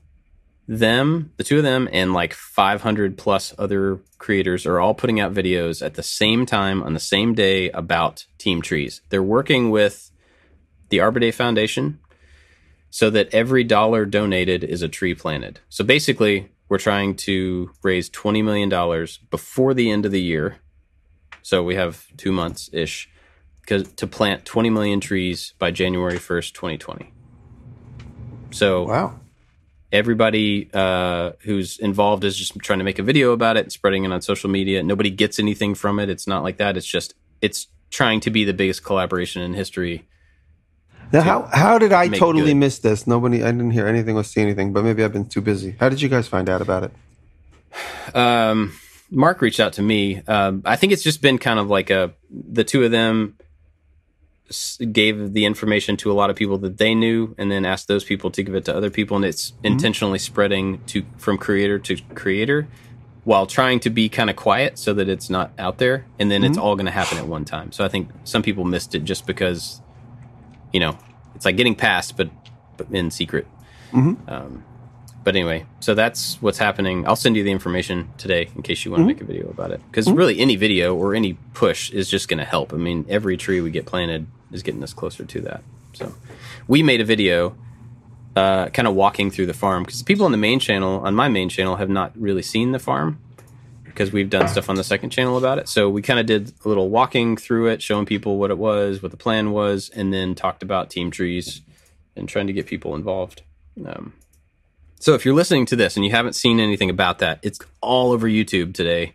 [0.67, 5.35] them, the two of them, and like 500 plus other creators are all putting out
[5.35, 9.03] videos at the same time on the same day about team trees.
[9.11, 10.11] They're working with
[10.89, 11.99] the Arbor Day Foundation
[12.91, 15.61] so that every dollar donated is a tree planted.
[15.69, 20.59] So basically, we're trying to raise $20 million before the end of the year.
[21.43, 23.11] So we have two months ish
[23.67, 27.13] to plant 20 million trees by January 1st, 2020.
[28.51, 29.21] So Wow.
[29.95, 34.05] Everybody uh, who's involved is just trying to make a video about it and spreading
[34.05, 34.83] it on social media.
[34.83, 36.11] Nobody gets anything from it.
[36.11, 36.77] It's not like that.
[36.77, 40.07] It's just it's trying to be the biggest collaboration in history.
[41.13, 42.57] Now, how how did I totally good.
[42.57, 43.07] miss this?
[43.07, 45.77] Nobody, I didn't hear anything or see anything, but maybe I've been too busy.
[45.79, 48.17] How did you guys find out about it?
[48.17, 48.73] Um,
[49.11, 50.23] Mark reached out to me.
[50.27, 53.37] Um, I think it's just been kind of like a the two of them
[54.93, 58.05] gave the information to a lot of people that they knew, and then asked those
[58.05, 59.67] people to give it to other people, and it's mm-hmm.
[59.67, 62.69] intentionally spreading to from creator to creator,
[63.25, 66.45] while trying to be kind of quiet so that it's not out there, and then
[66.45, 66.67] it's mm-hmm.
[66.67, 67.73] all going to happen at one time.
[67.73, 69.81] So I think some people missed it just because,
[70.73, 70.99] you know,
[71.35, 72.31] it's like getting passed, but
[72.77, 73.47] but in secret.
[73.93, 74.29] Mm-hmm.
[74.29, 74.65] Um,
[75.23, 77.09] but anyway, so that's what's happening.
[77.09, 79.71] I'll send you the information today in case you want to make a video about
[79.71, 79.81] it.
[79.87, 82.75] Because really, any video or any push is just going to help.
[82.75, 85.63] I mean, every tree we get planted is getting us closer to that.
[85.93, 86.15] So
[86.67, 87.57] we made a video
[88.37, 91.29] uh, kind of walking through the farm because people on the main channel, on my
[91.29, 93.19] main channel, have not really seen the farm
[93.85, 95.69] because we've done stuff on the second channel about it.
[95.69, 99.03] So we kind of did a little walking through it, showing people what it was,
[99.03, 101.61] what the plan was, and then talked about team trees
[102.17, 103.43] and trying to get people involved.
[103.85, 104.15] Um,
[104.99, 108.13] so if you're listening to this and you haven't seen anything about that, it's all
[108.13, 109.15] over YouTube today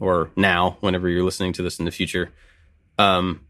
[0.00, 2.30] or now, whenever you're listening to this in the future.
[2.98, 3.40] Um,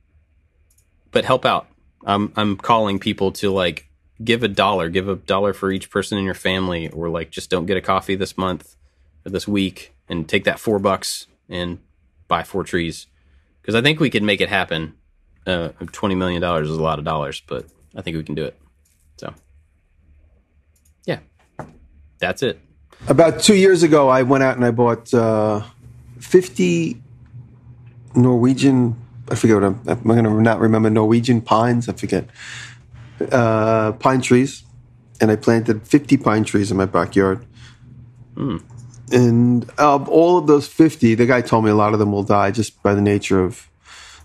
[1.10, 1.66] but help out.
[2.04, 3.88] I'm I'm calling people to like
[4.22, 7.50] give a dollar, give a dollar for each person in your family, or like just
[7.50, 8.76] don't get a coffee this month
[9.24, 11.78] or this week, and take that four bucks and
[12.28, 13.06] buy four trees.
[13.60, 14.94] Because I think we could make it happen.
[15.46, 17.66] Uh, Twenty million dollars is a lot of dollars, but
[17.96, 18.56] I think we can do it.
[19.16, 19.34] So,
[21.04, 21.20] yeah,
[22.18, 22.60] that's it.
[23.06, 25.62] About two years ago, I went out and I bought uh,
[26.20, 27.00] 50
[28.14, 28.96] Norwegian,
[29.30, 32.28] I forget what I'm, I'm going to not remember, Norwegian pines, I forget,
[33.32, 34.64] uh, pine trees.
[35.20, 37.44] And I planted 50 pine trees in my backyard.
[39.12, 42.22] And of all of those 50, the guy told me a lot of them will
[42.22, 43.68] die just by the nature of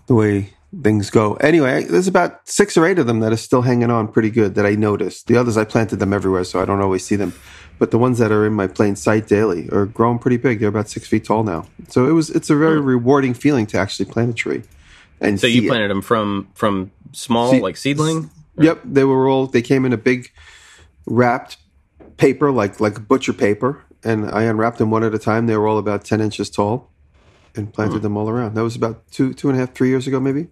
[0.06, 1.34] the way things go.
[1.34, 4.54] Anyway, there's about six or eight of them that are still hanging on pretty good
[4.54, 5.26] that I noticed.
[5.26, 7.32] The others, I planted them everywhere, so I don't always see them.
[7.78, 10.60] But the ones that are in my plain sight daily are growing pretty big.
[10.60, 11.66] They're about six feet tall now.
[11.88, 14.62] So it was it's a very rewarding feeling to actually plant a tree.
[15.20, 15.68] And So you it.
[15.68, 18.30] planted them from from small, See- like seedling.
[18.58, 20.30] Yep, they were all they came in a big
[21.06, 21.56] wrapped
[22.16, 25.46] paper, like like butcher paper, and I unwrapped them one at a time.
[25.46, 26.90] They were all about ten inches tall,
[27.56, 28.54] and planted them all around.
[28.54, 30.48] That was about two two and a half three years ago, maybe.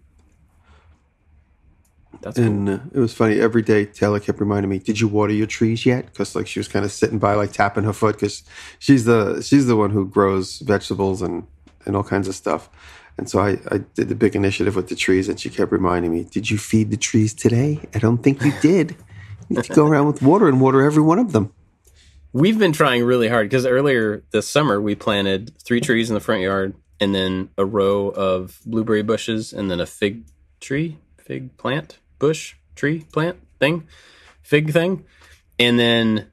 [2.21, 2.45] That's cool.
[2.47, 3.41] And uh, it was funny.
[3.41, 6.59] Every day, Taylor kept reminding me, "Did you water your trees yet?" Because like she
[6.61, 8.43] was kind of sitting by, like tapping her foot, because
[8.79, 11.47] she's the she's the one who grows vegetables and
[11.85, 12.69] and all kinds of stuff.
[13.19, 16.13] And so I, I did the big initiative with the trees, and she kept reminding
[16.13, 18.97] me, "Did you feed the trees today?" I don't think you did.
[19.49, 21.53] You need to go around with water and water every one of them.
[22.33, 26.21] We've been trying really hard because earlier this summer we planted three trees in the
[26.21, 30.23] front yard and then a row of blueberry bushes and then a fig
[30.61, 33.87] tree, fig plant, bush, tree, plant thing,
[34.43, 35.05] fig thing,
[35.59, 36.31] and then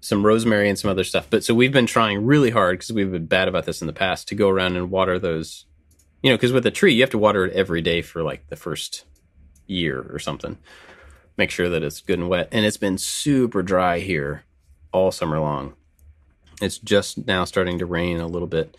[0.00, 1.26] some rosemary and some other stuff.
[1.28, 3.92] But so we've been trying really hard because we've been bad about this in the
[3.92, 5.66] past to go around and water those,
[6.22, 8.48] you know, because with a tree you have to water it every day for like
[8.48, 9.04] the first
[9.66, 10.58] year or something.
[11.36, 12.48] Make sure that it's good and wet.
[12.52, 14.44] And it's been super dry here
[14.92, 15.74] all summer long.
[16.62, 18.76] It's just now starting to rain a little bit.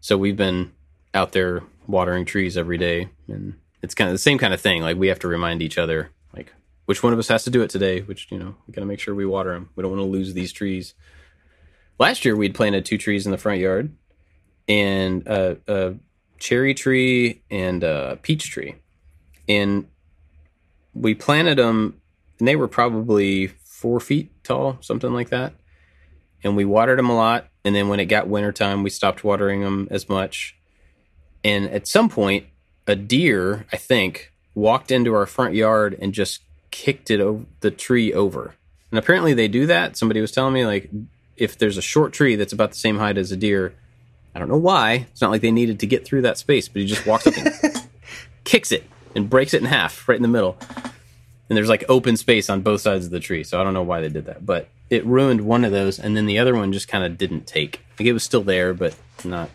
[0.00, 0.72] So we've been
[1.14, 4.82] out there watering trees every day and it's kind of the same kind of thing.
[4.82, 6.52] Like we have to remind each other like
[6.84, 8.86] which one of us has to do it today, which you know, we got to
[8.86, 9.70] make sure we water them.
[9.74, 10.94] We don't want to lose these trees.
[11.98, 13.94] Last year we'd planted two trees in the front yard
[14.68, 15.94] and a, a
[16.38, 18.76] cherry tree and a peach tree.
[19.48, 19.88] And
[20.94, 22.00] we planted them
[22.38, 25.54] and they were probably four feet tall, something like that.
[26.42, 27.48] And we watered them a lot.
[27.64, 30.56] And then when it got wintertime, we stopped watering them as much.
[31.42, 32.46] And at some point,
[32.86, 37.70] a deer, I think, walked into our front yard and just kicked it over the
[37.70, 38.54] tree over.
[38.90, 39.96] And apparently they do that.
[39.96, 40.90] Somebody was telling me like
[41.36, 43.74] if there's a short tree that's about the same height as a deer,
[44.34, 45.06] I don't know why.
[45.10, 47.36] It's not like they needed to get through that space, but he just walks up
[47.36, 47.88] and
[48.44, 50.56] kicks it and breaks it in half right in the middle.
[51.48, 53.44] And there's like open space on both sides of the tree.
[53.44, 56.16] So I don't know why they did that, but it ruined one of those and
[56.16, 57.80] then the other one just kind of didn't take.
[57.98, 59.50] Like it was still there, but not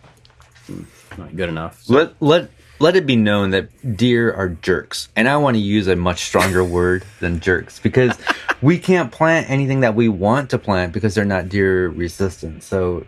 [0.66, 0.86] mm,
[1.18, 1.82] not good enough.
[1.82, 5.60] So, Let let let it be known that deer are jerks, and I want to
[5.60, 8.16] use a much stronger word than jerks because
[8.62, 12.62] we can't plant anything that we want to plant because they're not deer resistant.
[12.62, 13.04] So,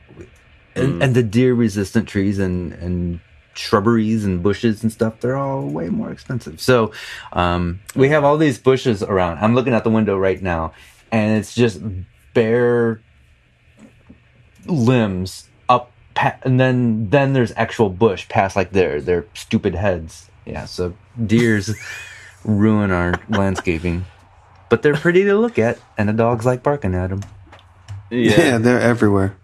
[0.75, 3.21] and, and the deer resistant trees and and
[3.55, 6.59] shrubberies and bushes and stuff they're all way more expensive.
[6.61, 6.93] So,
[7.35, 9.39] um, we have all these bushes around.
[9.39, 10.73] I'm looking out the window right now,
[11.11, 11.81] and it's just
[12.33, 13.01] bare
[14.67, 20.31] limbs up pa- and then then there's actual bush past like their their stupid heads
[20.47, 20.95] yeah so
[21.27, 21.75] deers
[22.45, 24.05] ruin our landscaping
[24.69, 27.23] but they're pretty to look at and the dogs like barking at them
[28.11, 29.37] Yeah, yeah, they're everywhere.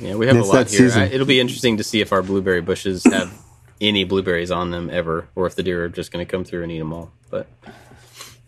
[0.00, 0.78] Yeah, we have a lot here.
[0.78, 1.02] season.
[1.02, 3.32] I, it'll be interesting to see if our blueberry bushes have
[3.80, 6.62] any blueberries on them ever, or if the deer are just going to come through
[6.62, 7.12] and eat them all.
[7.30, 7.46] But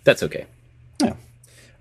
[0.05, 0.47] that's okay.
[1.03, 1.15] Yeah.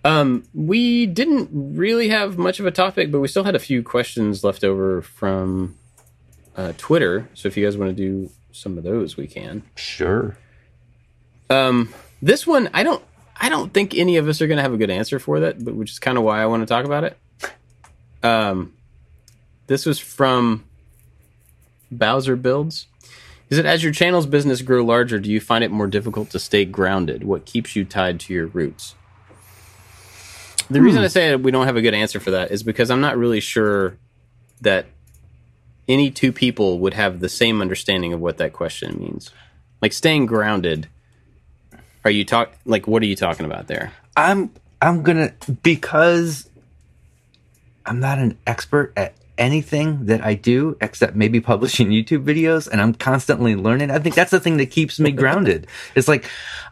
[0.05, 3.83] Um, we didn't really have much of a topic, but we still had a few
[3.83, 5.75] questions left over from
[6.55, 7.27] uh, Twitter.
[7.33, 9.63] So if you guys want to do some of those, we can.
[9.75, 10.37] sure
[11.49, 13.03] Um, this one, I don't,
[13.39, 15.63] I don't think any of us are going to have a good answer for that,
[15.63, 17.17] but which is kind of why I want to talk about it.
[18.21, 18.73] Um,
[19.69, 20.65] this was from
[21.91, 22.87] Bowser Builds.
[23.49, 26.39] Is it as your channel's business grow larger, do you find it more difficult to
[26.39, 27.23] stay grounded?
[27.23, 28.95] What keeps you tied to your roots?
[30.69, 30.85] The hmm.
[30.85, 33.17] reason I say we don't have a good answer for that is because I'm not
[33.17, 33.97] really sure
[34.61, 34.87] that
[35.87, 39.31] any two people would have the same understanding of what that question means.
[39.81, 40.87] Like staying grounded.
[42.03, 43.93] Are you talk like what are you talking about there?
[44.19, 44.51] i'm
[44.81, 46.49] i'm gonna because
[47.85, 52.81] i'm not an expert at anything that i do except maybe publishing youtube videos and
[52.81, 53.89] i'm constantly learning.
[53.89, 55.67] I think that's the thing that keeps me grounded.
[55.95, 56.25] It's like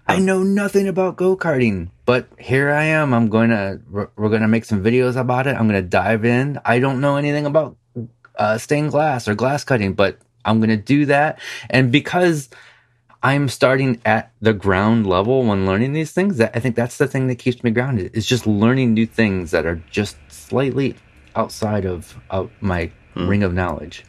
[0.07, 3.13] i know nothing about go-karting but here i am.
[3.13, 5.55] I'm going to we're, we're going to make some videos about it.
[5.55, 6.59] I'm going to dive in.
[6.65, 7.77] I don't know anything about
[8.37, 11.39] uh, stained glass or glass cutting but i'm going to do that.
[11.69, 12.49] And because
[13.23, 16.37] I'm starting at the ground level when learning these things.
[16.37, 18.15] That I think that's the thing that keeps me grounded.
[18.15, 20.95] Is just learning new things that are just slightly
[21.37, 24.03] outside of, of my ring of knowledge.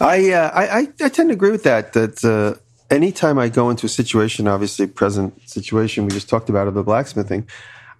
[0.00, 1.92] I, uh, I, I I tend to agree with that.
[1.92, 2.60] That uh,
[2.94, 6.82] anytime I go into a situation, obviously present situation we just talked about of the
[6.82, 7.48] blacksmithing,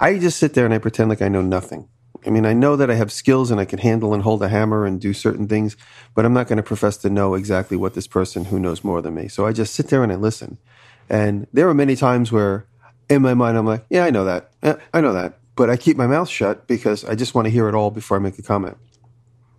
[0.00, 1.88] I just sit there and I pretend like I know nothing.
[2.26, 4.48] I mean, I know that I have skills and I can handle and hold a
[4.48, 5.76] hammer and do certain things,
[6.14, 9.02] but I'm not going to profess to know exactly what this person who knows more
[9.02, 9.28] than me.
[9.28, 10.58] So I just sit there and I listen.
[11.08, 12.66] And there are many times where,
[13.10, 14.50] in my mind, I'm like, "Yeah, I know that.
[14.62, 17.50] Yeah, I know that," but I keep my mouth shut because I just want to
[17.50, 18.76] hear it all before I make a comment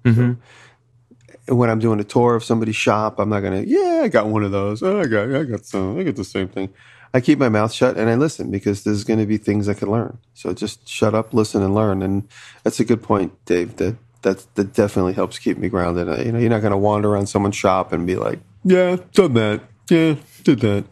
[0.06, 1.56] mm-hmm.
[1.56, 3.62] when I'm doing a tour of somebody's shop, I'm not gonna.
[3.62, 4.82] Yeah, I got one of those.
[4.82, 6.00] Oh, I got, I got some.
[6.00, 6.74] I got the same thing.
[7.14, 9.74] I keep my mouth shut and I listen because there's going to be things I
[9.74, 10.18] can learn.
[10.34, 12.02] So just shut up, listen, and learn.
[12.02, 12.28] And
[12.64, 13.78] that's a good point, Dave.
[13.78, 16.08] That that that definitely helps keep me grounded.
[16.26, 19.34] You know, you're not going to wander around someone's shop and be like, "Yeah, done
[19.36, 19.62] that.
[19.90, 20.84] Yeah, did that,"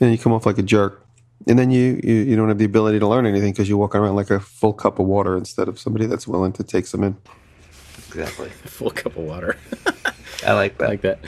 [0.00, 1.02] and you come off like a jerk.
[1.46, 4.00] And then you you, you don't have the ability to learn anything because you're walking
[4.00, 7.02] around like a full cup of water instead of somebody that's willing to take some
[7.02, 7.16] in.
[8.08, 8.48] Exactly.
[8.64, 9.56] Full cup of water.
[10.46, 10.88] I like that.
[10.88, 11.20] like that.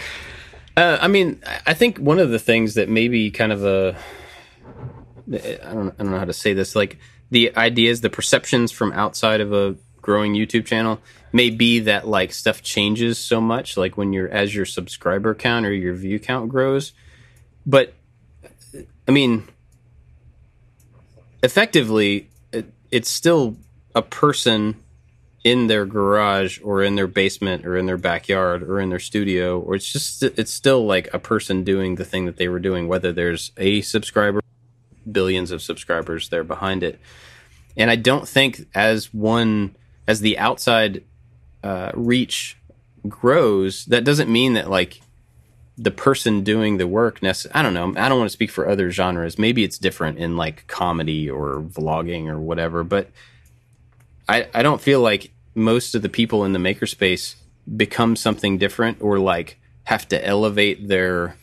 [0.77, 3.97] Uh, I mean, I- I think one of the things that maybe kind of a
[5.33, 6.99] I don't I don't know how to say this like
[7.31, 10.99] the ideas, the perceptions from outside of a growing YouTube channel
[11.33, 15.65] may be that like stuff changes so much like when you're as your subscriber count
[15.65, 16.93] or your view count grows.
[17.65, 17.95] But
[19.09, 19.49] I mean
[21.43, 23.57] effectively it, it's still
[23.95, 24.77] a person
[25.45, 29.59] in their garage or in their basement or in their backyard or in their studio
[29.59, 32.87] or it's just it's still like a person doing the thing that they were doing
[32.87, 34.41] whether there's a subscriber
[35.11, 37.01] billions of subscribers there behind it.
[37.77, 39.75] And i don't think as one
[40.07, 41.03] as the outside
[41.65, 42.57] uh, reach
[43.09, 45.01] grows that doesn't mean that like
[45.79, 47.21] the person doing the work
[47.55, 50.37] i don't know i don't want to speak for other genres maybe it's different in
[50.37, 53.11] like comedy or vlogging or whatever but
[54.29, 57.35] I, I don't feel like most of the people in the makerspace
[57.77, 61.37] become something different or like have to elevate their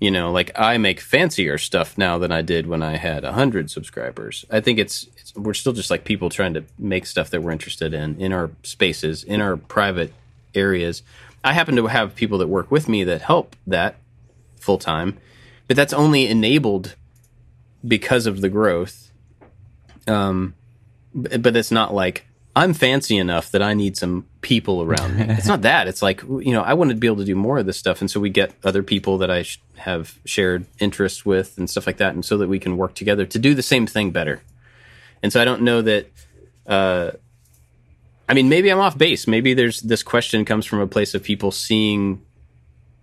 [0.00, 3.70] you know like i make fancier stuff now than i did when i had 100
[3.70, 4.44] subscribers.
[4.50, 7.52] I think it's, it's we're still just like people trying to make stuff that we're
[7.52, 10.12] interested in in our spaces in our private
[10.54, 11.02] areas
[11.48, 13.96] I happen to have people that work with me that help that
[14.60, 15.16] full time,
[15.66, 16.94] but that's only enabled
[17.86, 19.10] because of the growth.
[20.06, 20.54] Um,
[21.14, 25.24] but it's not like I'm fancy enough that I need some people around me.
[25.30, 25.88] It's not that.
[25.88, 28.02] It's like, you know, I want to be able to do more of this stuff.
[28.02, 31.86] And so we get other people that I sh- have shared interests with and stuff
[31.86, 32.12] like that.
[32.12, 34.42] And so that we can work together to do the same thing better.
[35.22, 36.10] And so I don't know that,
[36.66, 37.12] uh,
[38.28, 39.26] I mean, maybe I'm off base.
[39.26, 42.22] Maybe there's this question comes from a place of people seeing,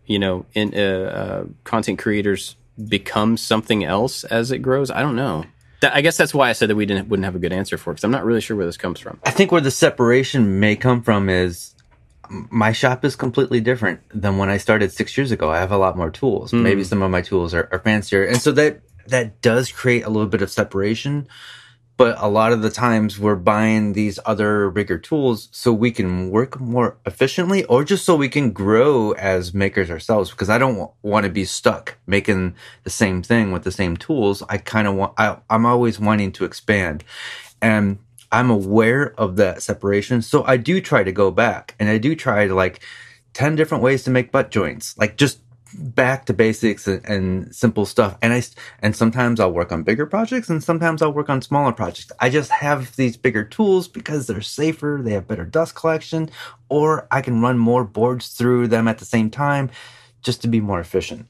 [0.05, 2.55] you know, in uh, uh, content creators
[2.87, 4.91] become something else as it grows.
[4.91, 5.45] I don't know.
[5.81, 7.77] That, I guess that's why I said that we didn't wouldn't have a good answer
[7.77, 9.19] for because I'm not really sure where this comes from.
[9.23, 11.73] I think where the separation may come from is
[12.29, 15.49] my shop is completely different than when I started six years ago.
[15.49, 16.51] I have a lot more tools.
[16.51, 16.61] Mm.
[16.61, 20.09] Maybe some of my tools are, are fancier, and so that that does create a
[20.09, 21.27] little bit of separation
[21.97, 26.29] but a lot of the times we're buying these other bigger tools so we can
[26.29, 30.91] work more efficiently or just so we can grow as makers ourselves because i don't
[31.01, 34.43] want to be stuck making the same thing with the same tools.
[34.49, 37.03] I kind of want I, i'm always wanting to expand.
[37.61, 37.99] And
[38.31, 42.15] i'm aware of that separation so i do try to go back and i do
[42.15, 42.81] try to like
[43.33, 45.39] 10 different ways to make butt joints like just
[45.77, 48.17] back to basics and, and, simple stuff.
[48.21, 48.43] And I,
[48.79, 52.11] and sometimes I'll work on bigger projects and sometimes I'll work on smaller projects.
[52.19, 54.99] I just have these bigger tools because they're safer.
[55.03, 56.29] They have better dust collection
[56.69, 59.69] or I can run more boards through them at the same time
[60.21, 61.27] just to be more efficient.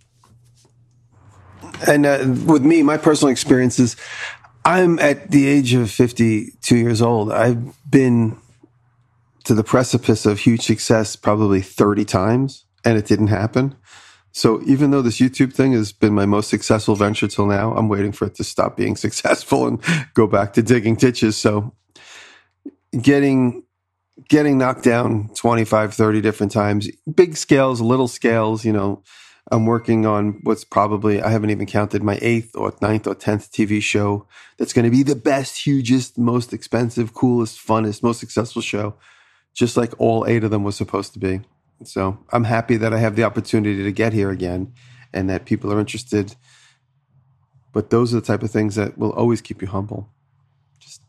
[1.88, 3.96] And uh, with me, my personal experience is
[4.64, 7.32] I'm at the age of 52 years old.
[7.32, 8.38] I've been
[9.44, 13.76] to the precipice of huge success probably 30 times and it didn't happen.
[14.36, 17.88] So even though this YouTube thing has been my most successful venture till now, I'm
[17.88, 19.82] waiting for it to stop being successful and
[20.14, 21.38] go back to digging ditches.
[21.38, 21.74] So
[23.02, 23.64] getting
[24.28, 29.04] getting knocked down 25 30 different times big scales little scales you know
[29.52, 33.52] i'm working on what's probably i haven't even counted my eighth or ninth or tenth
[33.52, 34.26] tv show
[34.58, 38.96] that's going to be the best hugest most expensive coolest funnest most successful show
[39.54, 41.42] just like all eight of them was supposed to be
[41.84, 44.74] so I'm happy that I have the opportunity to get here again
[45.14, 46.36] and that people are interested.
[47.74, 50.10] But those are the type of things that will always keep you humble.
[50.80, 51.02] Just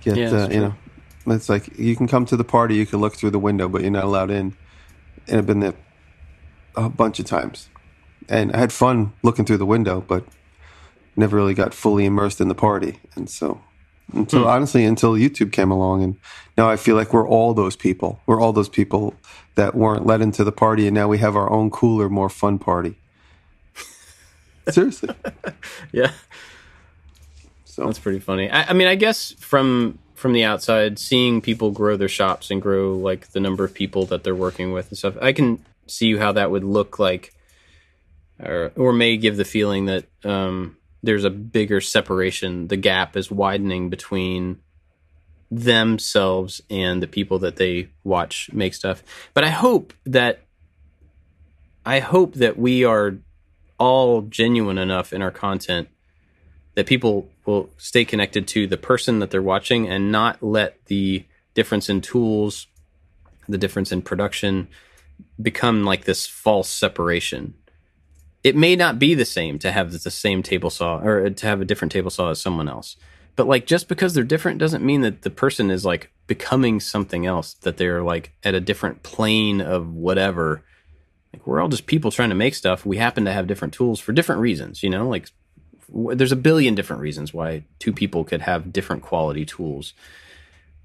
[0.00, 0.74] get, yeah, uh, you know,
[1.26, 3.82] it's like you can come to the party, you can look through the window, but
[3.82, 4.56] you're not allowed in.
[5.28, 5.74] And I've been there
[6.74, 7.68] a bunch of times.
[8.28, 10.24] And I had fun looking through the window, but
[11.16, 13.00] never really got fully immersed in the party.
[13.14, 13.60] And so
[14.12, 14.48] until hmm.
[14.48, 16.16] honestly until YouTube came along and
[16.56, 18.20] now I feel like we're all those people.
[18.26, 19.14] We're all those people
[19.54, 22.58] that weren't let into the party and now we have our own cooler, more fun
[22.58, 22.96] party.
[24.68, 25.10] Seriously.
[25.92, 26.12] yeah.
[27.64, 28.50] So that's pretty funny.
[28.50, 32.60] I, I, mean, I guess from from the outside, seeing people grow their shops and
[32.60, 36.16] grow like the number of people that they're working with and stuff, I can see
[36.16, 37.32] how that would look like,
[38.40, 42.68] or or may give the feeling that um, there's a bigger separation.
[42.68, 44.60] The gap is widening between
[45.50, 49.02] themselves and the people that they watch make stuff.
[49.34, 50.40] But I hope that
[51.86, 53.16] I hope that we are
[53.78, 55.88] all genuine enough in our content
[56.74, 61.24] that people will stay connected to the person that they're watching and not let the
[61.54, 62.66] difference in tools,
[63.48, 64.68] the difference in production
[65.40, 67.54] become like this false separation
[68.44, 71.60] it may not be the same to have the same table saw or to have
[71.60, 72.96] a different table saw as someone else.
[73.36, 77.26] But like just because they're different doesn't mean that the person is like becoming something
[77.26, 80.62] else, that they're like at a different plane of whatever.
[81.32, 82.86] Like we're all just people trying to make stuff.
[82.86, 85.08] We happen to have different tools for different reasons, you know?
[85.08, 85.28] Like
[85.88, 89.94] there's a billion different reasons why two people could have different quality tools.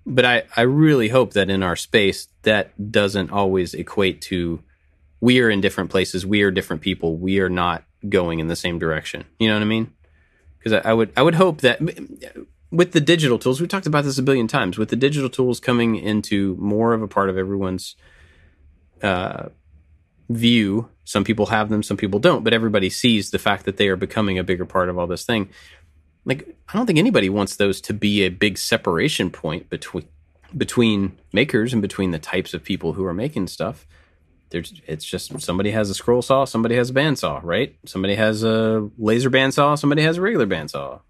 [0.05, 4.61] But I I really hope that in our space that doesn't always equate to
[5.23, 6.25] we are in different places.
[6.25, 7.15] We are different people.
[7.15, 9.23] We are not going in the same direction.
[9.39, 9.93] You know what I mean?
[10.57, 11.79] Because I, I, would I would hope that
[12.71, 14.77] with the digital tools, we talked about this a billion times.
[14.77, 17.95] With the digital tools coming into more of a part of everyone's
[19.01, 19.47] uh,
[20.27, 23.87] view, some people have them, some people don't, but everybody sees the fact that they
[23.87, 25.47] are becoming a bigger part of all this thing.
[26.25, 30.03] Like I don't think anybody wants those to be a big separation point between
[30.57, 33.87] between makers and between the types of people who are making stuff
[34.53, 37.75] there's it's just somebody has a scroll saw, somebody has a bandsaw, right?
[37.85, 41.01] Somebody has a laser bandsaw, somebody has a regular bandsaw.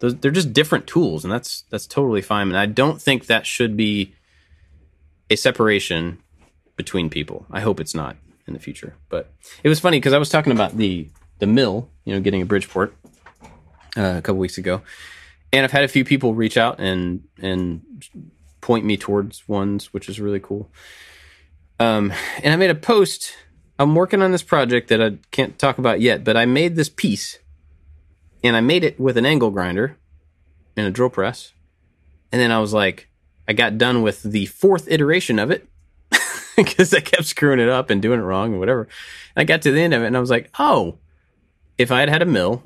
[0.00, 2.48] Those, they're just different tools, and that's that's totally fine.
[2.48, 4.14] And I don't think that should be
[5.30, 6.18] a separation
[6.74, 7.46] between people.
[7.52, 8.16] I hope it's not
[8.48, 8.96] in the future.
[9.08, 11.08] But it was funny because I was talking about the
[11.38, 12.94] the mill, you know, getting a Bridgeport
[13.96, 14.82] uh, a couple weeks ago,
[15.52, 17.80] and I've had a few people reach out and and
[18.60, 20.68] point me towards ones, which is really cool.
[21.78, 22.12] Um,
[22.42, 23.34] and I made a post.
[23.78, 26.88] I'm working on this project that I can't talk about yet, but I made this
[26.88, 27.38] piece,
[28.42, 29.96] and I made it with an angle grinder
[30.76, 31.52] and a drill press.
[32.32, 33.08] And then I was like,
[33.48, 35.68] I got done with the fourth iteration of it
[36.56, 38.82] because I kept screwing it up and doing it wrong and whatever.
[38.82, 40.98] And I got to the end of it and I was like, oh,
[41.78, 42.64] if I had had a mill,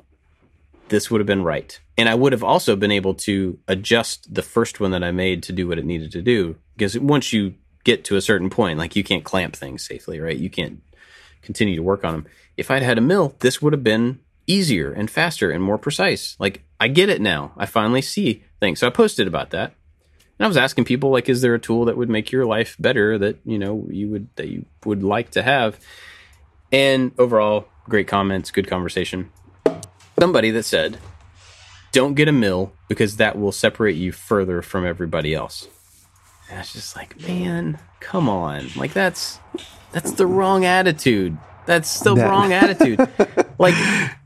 [0.89, 1.79] this would have been right.
[1.97, 5.43] And I would have also been able to adjust the first one that I made
[5.43, 6.55] to do what it needed to do.
[6.75, 7.53] Because once you
[7.83, 10.37] get to a certain point, like you can't clamp things safely, right?
[10.37, 10.81] You can't
[11.41, 12.25] continue to work on them.
[12.57, 16.35] If I'd had a mill, this would have been easier and faster and more precise.
[16.39, 17.53] Like I get it now.
[17.57, 18.79] I finally see things.
[18.79, 19.73] So I posted about that.
[20.39, 22.75] And I was asking people like is there a tool that would make your life
[22.79, 25.79] better that, you know, you would that you would like to have?
[26.71, 29.29] And overall, great comments, good conversation.
[30.19, 30.97] Somebody that said,
[31.91, 35.67] "Don't get a mill because that will separate you further from everybody else."
[36.51, 38.67] And I was just like, "Man, come on.
[38.75, 39.39] Like that's
[39.91, 41.37] that's the wrong attitude.
[41.65, 42.99] That's the That- wrong attitude.
[43.61, 43.75] Like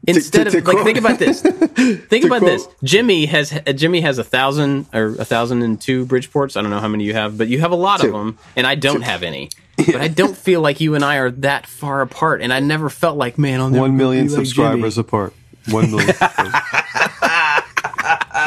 [0.08, 1.42] instead to of like think about this.
[2.08, 2.68] Think about quote- this.
[2.84, 6.56] Jimmy has uh, Jimmy has a thousand or a thousand and two Bridgeports.
[6.56, 8.66] I don't know how many you have, but you have a lot of them, and
[8.66, 9.50] I don't have any.
[9.78, 12.90] But I don't feel like you and I are that far apart, and I never
[12.90, 15.06] felt like man, I'll One million like subscribers Jimmy.
[15.06, 15.34] apart.
[15.70, 16.16] One million.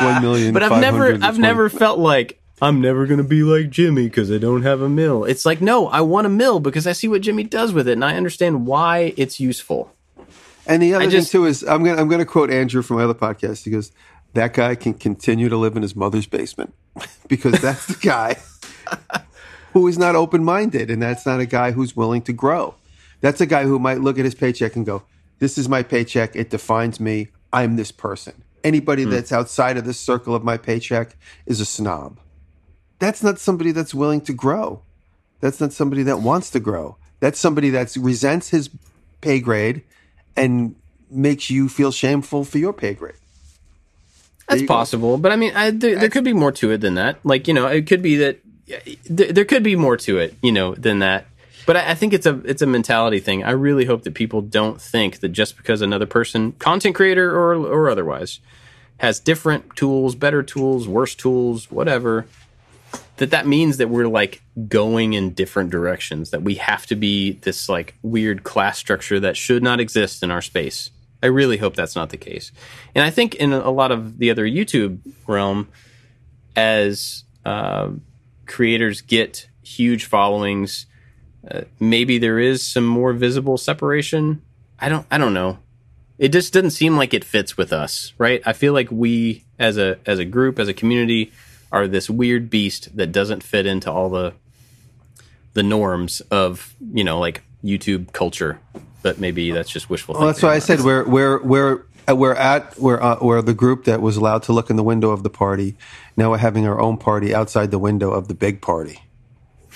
[0.00, 0.54] One million.
[0.54, 4.38] But I've never I've never felt like I'm never gonna be like Jimmy because I
[4.38, 5.24] don't have a mill.
[5.24, 7.92] It's like no, I want a mill because I see what Jimmy does with it,
[7.92, 9.94] and I understand why it's useful.
[10.66, 12.96] And the other I just- thing too is I'm gonna I'm gonna quote Andrew from
[12.96, 13.64] my other podcast.
[13.64, 13.92] He goes,
[14.34, 16.74] "That guy can continue to live in his mother's basement
[17.28, 18.36] because that's the guy
[19.72, 22.74] who is not open minded, and that's not a guy who's willing to grow.
[23.20, 25.04] That's a guy who might look at his paycheck and go,
[25.38, 26.34] "This is my paycheck.
[26.34, 27.28] It defines me.
[27.52, 28.42] I'm this person.
[28.64, 29.10] Anybody hmm.
[29.10, 32.18] that's outside of this circle of my paycheck is a snob."
[32.98, 34.82] That's not somebody that's willing to grow.
[35.40, 36.96] That's not somebody that wants to grow.
[37.20, 38.70] That's somebody that resents his
[39.20, 39.82] pay grade
[40.36, 40.74] and
[41.10, 43.14] makes you feel shameful for your pay grade.
[44.48, 44.74] That's you go.
[44.74, 47.18] possible, but I mean, I, there, there could be more to it than that.
[47.22, 48.40] Like you know, it could be that
[49.04, 51.26] there, there could be more to it, you know, than that.
[51.66, 53.44] But I, I think it's a it's a mentality thing.
[53.44, 57.54] I really hope that people don't think that just because another person, content creator or
[57.54, 58.40] or otherwise,
[58.98, 62.26] has different tools, better tools, worse tools, whatever,
[63.18, 66.30] that that means that we're like going in different directions.
[66.30, 70.30] That we have to be this like weird class structure that should not exist in
[70.30, 70.90] our space.
[71.22, 72.52] I really hope that's not the case.
[72.94, 75.68] And I think in a lot of the other YouTube realm,
[76.54, 77.90] as uh,
[78.46, 80.86] creators get huge followings,
[81.50, 84.42] uh, maybe there is some more visible separation.
[84.78, 85.06] I don't.
[85.10, 85.58] I don't know.
[86.18, 88.42] It just doesn't seem like it fits with us, right?
[88.44, 91.32] I feel like we, as a as a group, as a community,
[91.72, 94.34] are this weird beast that doesn't fit into all the
[95.54, 98.60] the norms of you know like YouTube culture.
[99.02, 100.32] But maybe that's just wishful Well, thinking.
[100.32, 103.84] that's why I said we're we're we're uh, we're at we're uh, we're the group
[103.84, 105.76] that was allowed to look in the window of the party.
[106.16, 109.02] Now we're having our own party outside the window of the big party.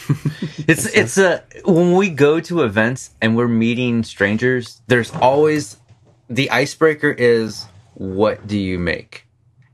[0.69, 5.77] It's it's a when we go to events and we're meeting strangers, there's always
[6.29, 9.27] the icebreaker is what do you make?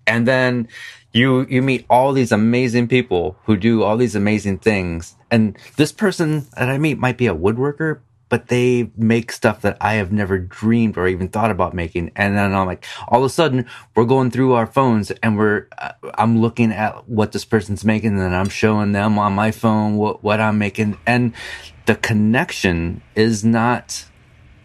[0.07, 0.69] And then
[1.13, 5.17] you you meet all these amazing people who do all these amazing things.
[5.31, 9.77] And this person that I meet might be a woodworker, but they make stuff that
[9.81, 12.13] I have never dreamed or even thought about making.
[12.15, 15.67] And then I'm like, all of a sudden, we're going through our phones and we're,
[15.79, 19.97] uh, I'm looking at what this person's making, and I'm showing them on my phone
[19.97, 20.99] what, what I'm making.
[21.07, 21.33] And
[21.87, 24.05] the connection is not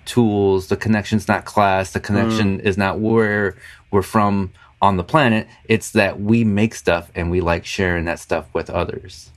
[0.06, 0.68] tools.
[0.68, 1.92] The connection's not class.
[1.92, 3.56] The connection is not where
[3.92, 4.52] we're from
[4.84, 5.48] on the planet.
[5.64, 9.32] It's that we make stuff and we like sharing that stuff with others.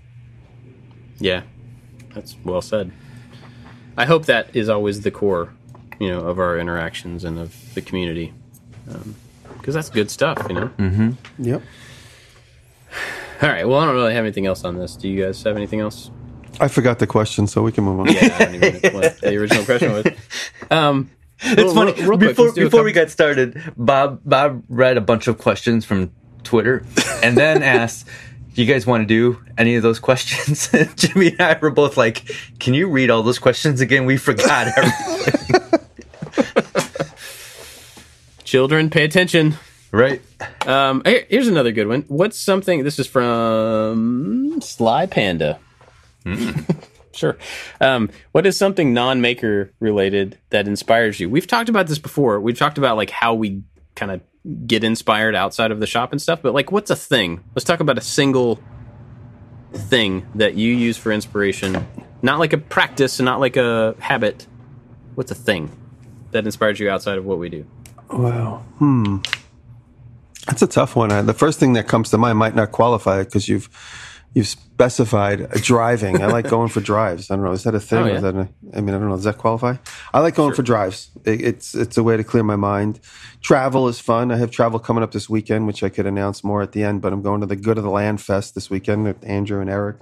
[1.18, 1.42] Yeah,
[2.12, 2.90] that's well said.
[3.96, 5.54] I hope that is always the core,
[6.00, 8.34] you know, of our interactions and of the community,
[9.56, 10.68] because that's good stuff, you know.
[10.78, 11.10] Mm-hmm.
[11.38, 11.62] Yep.
[13.42, 13.68] All right.
[13.68, 14.96] Well, I don't really have anything else on this.
[14.96, 16.10] Do you guys have anything else?
[16.58, 18.08] I forgot the question, so we can move on.
[18.08, 20.06] Yeah, I don't even know what the original question was.
[20.68, 21.92] Um, It's funny.
[21.92, 22.16] before
[22.46, 26.10] let's do before we got started, Bob Bob read a bunch of questions from
[26.44, 26.84] Twitter,
[27.22, 28.06] and then asked,
[28.54, 31.96] "Do you guys want to do any of those questions?" Jimmy and I were both
[31.96, 34.06] like, "Can you read all those questions again?
[34.06, 35.60] We forgot everything."
[38.44, 39.56] children, pay attention.
[39.92, 40.22] right?
[40.66, 42.04] Um, here- here's another good one.
[42.08, 42.84] What's something?
[42.84, 45.58] This is from Sly Panda.
[47.16, 47.38] Sure.
[47.80, 51.28] Um, what is something non-maker related that inspires you?
[51.28, 52.40] We've talked about this before.
[52.40, 53.62] We've talked about like how we
[53.94, 54.20] kind of
[54.66, 56.42] get inspired outside of the shop and stuff.
[56.42, 57.42] But like, what's a thing?
[57.54, 58.60] Let's talk about a single
[59.72, 61.86] thing that you use for inspiration
[62.22, 64.46] not like a practice, and not like a habit.
[65.14, 65.70] What's a thing
[66.32, 67.66] that inspires you outside of what we do?
[68.10, 68.64] Wow.
[68.78, 69.18] Hmm.
[70.46, 71.26] That's a tough one.
[71.26, 73.68] The first thing that comes to mind might not qualify because you've
[74.36, 76.22] you've specified driving.
[76.22, 77.30] I like going for drives.
[77.30, 77.52] I don't know.
[77.52, 77.98] Is that a thing?
[78.00, 78.14] Oh, yeah.
[78.16, 79.16] is that a, I mean, I don't know.
[79.16, 79.76] Does that qualify?
[80.12, 81.10] I like going for drives.
[81.24, 83.00] It, it's it's a way to clear my mind.
[83.40, 84.30] Travel is fun.
[84.30, 87.00] I have travel coming up this weekend, which I could announce more at the end.
[87.00, 89.70] But I'm going to the Good of the Land Fest this weekend with Andrew and
[89.70, 89.96] Eric.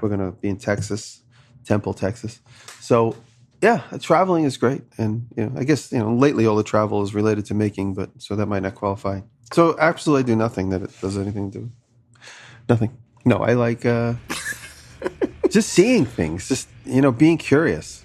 [0.00, 1.22] We're going to be in Texas,
[1.66, 2.40] Temple, Texas.
[2.80, 3.14] So
[3.60, 4.80] yeah, traveling is great.
[4.96, 7.92] And you know, I guess you know lately all the travel is related to making,
[7.92, 9.20] but so that might not qualify.
[9.52, 11.70] So absolutely do nothing that it does anything to
[12.66, 12.96] nothing.
[13.24, 14.14] No, I like uh,
[15.50, 18.04] just seeing things, just you know, being curious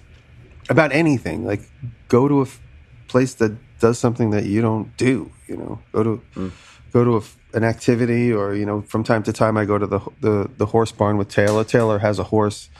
[0.68, 1.44] about anything.
[1.44, 1.62] Like
[2.08, 2.60] go to a f-
[3.08, 5.30] place that does something that you don't do.
[5.46, 6.52] You know, go to
[6.92, 9.86] go to a an activity, or you know, from time to time I go to
[9.86, 11.64] the the the horse barn with Taylor.
[11.64, 12.70] Taylor has a horse,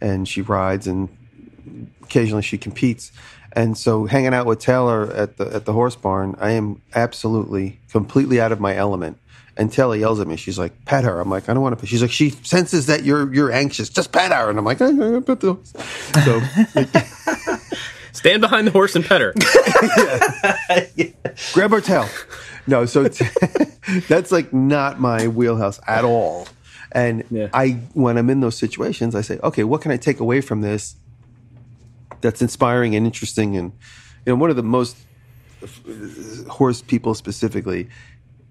[0.00, 1.08] and she rides, and
[2.02, 3.12] occasionally she competes.
[3.52, 7.80] And so, hanging out with Taylor at the at the horse barn, I am absolutely
[7.90, 9.18] completely out of my element.
[9.56, 10.34] And Taylor yells at me.
[10.36, 13.04] She's like, "Pet her." I'm like, "I don't want to." She's like, "She senses that
[13.04, 13.88] you're you're anxious.
[13.88, 15.72] Just pet her." And I'm like, "I'm gonna pet the horse."
[16.24, 16.40] So
[18.12, 19.32] Stand behind the horse and pet her.
[21.52, 22.08] grab her tail.
[22.66, 23.26] No, so t-
[24.08, 26.48] that's like not my wheelhouse at all.
[26.92, 27.48] And Yeah.
[27.52, 30.60] I, when I'm in those situations, I say, okay, what can I take away from
[30.60, 30.94] this
[32.20, 33.56] that's inspiring and interesting?
[33.56, 33.72] And
[34.24, 34.96] you know, one of the most
[35.62, 35.66] uh,
[36.50, 37.88] horse people specifically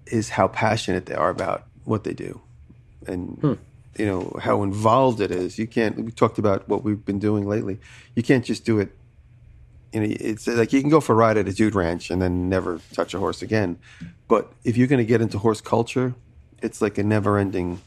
[0.06, 2.40] is how passionate they are about what they do,
[3.06, 3.52] and hmm.
[3.98, 5.58] you know how involved it is.
[5.58, 5.96] You can't.
[6.04, 7.78] We talked about what we've been doing lately.
[8.14, 8.90] You can't just do it
[9.94, 12.20] you know, it's like you can go for a ride at a dude ranch and
[12.20, 13.78] then never touch a horse again.
[14.26, 16.14] But if you're going to get into horse culture,
[16.60, 17.80] it's like a never ending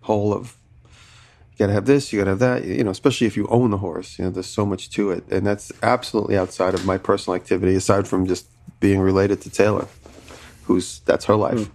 [0.00, 0.56] hole of
[1.52, 3.46] you got to have this, you got to have that, you know, especially if you
[3.48, 5.24] own the horse, you know, there's so much to it.
[5.30, 8.46] And that's absolutely outside of my personal activity, aside from just
[8.80, 9.86] being related to Taylor,
[10.64, 11.70] who's that's her life.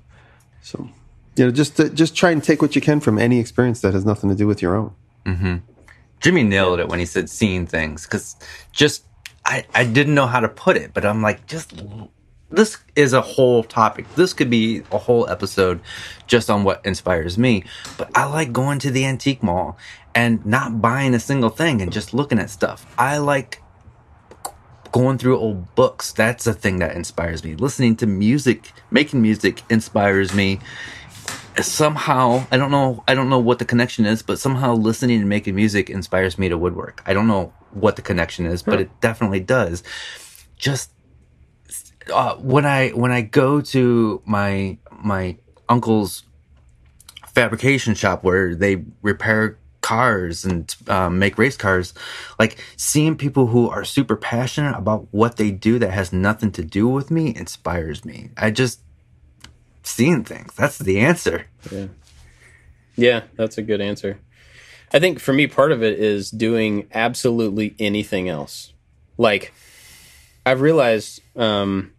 [0.62, 0.90] So,
[1.36, 3.94] you know, just to, just try and take what you can from any experience that
[3.94, 4.94] has nothing to do with your own.
[5.26, 5.58] Mm-hmm.
[6.20, 8.36] Jimmy nailed it when he said seeing things because
[8.72, 9.04] just
[9.46, 11.74] I, I didn't know how to put it, but I'm like, just
[12.50, 14.06] this is a whole topic.
[14.16, 15.82] This could be a whole episode
[16.28, 17.64] just on what inspires me.
[17.98, 19.78] But I like going to the antique mall
[20.14, 22.86] and not buying a single thing and just looking at stuff.
[22.98, 23.62] I like
[24.96, 26.14] going through old books.
[26.14, 27.54] That's a thing that inspires me.
[27.56, 30.60] Listening to music, making music inspires me
[31.62, 35.30] somehow i don't know i don't know what the connection is but somehow listening and
[35.30, 38.89] making music inspires me to woodwork i don't know what the connection is but it
[39.00, 39.82] definitely does
[40.58, 40.91] just
[42.14, 45.38] uh, when i when i go to my my
[45.70, 46.24] uncle's
[47.34, 49.58] fabrication shop where they repair
[49.90, 51.94] cars and um, make race cars
[52.40, 56.64] like seeing people who are super passionate about what they do that has nothing to
[56.64, 58.80] do with me inspires me i just
[59.84, 61.88] seeing things that's the answer Yeah,
[62.96, 64.20] Yeah, that's a good answer.
[64.94, 68.74] I think for me, part of it is doing absolutely anything else.
[69.18, 69.54] Like,
[70.46, 71.94] I've realized, um,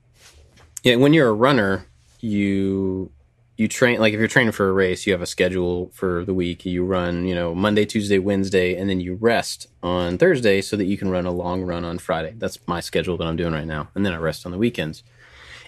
[0.83, 1.87] yeah, when you're a runner,
[2.21, 3.11] you
[3.57, 6.35] you train like if you're training for a race, you have a schedule for the
[6.35, 6.65] week.
[6.67, 10.85] You run, you know, Monday, Tuesday, Wednesday, and then you rest on Thursday so that
[10.85, 12.35] you can run a long run on Friday.
[12.37, 15.03] That's my schedule that I'm doing right now, and then I rest on the weekends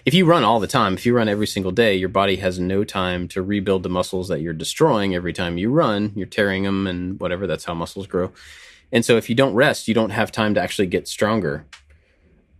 [0.05, 2.59] if you run all the time, if you run every single day, your body has
[2.59, 6.13] no time to rebuild the muscles that you're destroying every time you run.
[6.15, 7.47] You're tearing them and whatever.
[7.47, 8.31] That's how muscles grow.
[8.91, 11.65] And so if you don't rest, you don't have time to actually get stronger.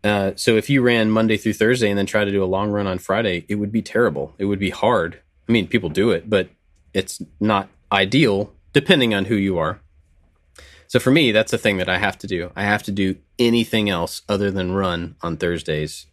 [0.04, 2.72] Uh, so if you ran Monday through Thursday and then try to do a long
[2.72, 4.34] run on Friday, it would be terrible.
[4.38, 5.20] It would be hard.
[5.48, 6.50] I mean, people do it, but
[6.94, 9.82] it's not ideal depending on who you are.
[10.88, 12.52] So for me, that's the thing that I have to do.
[12.56, 16.08] I have to do anything else other than run on Thursdays,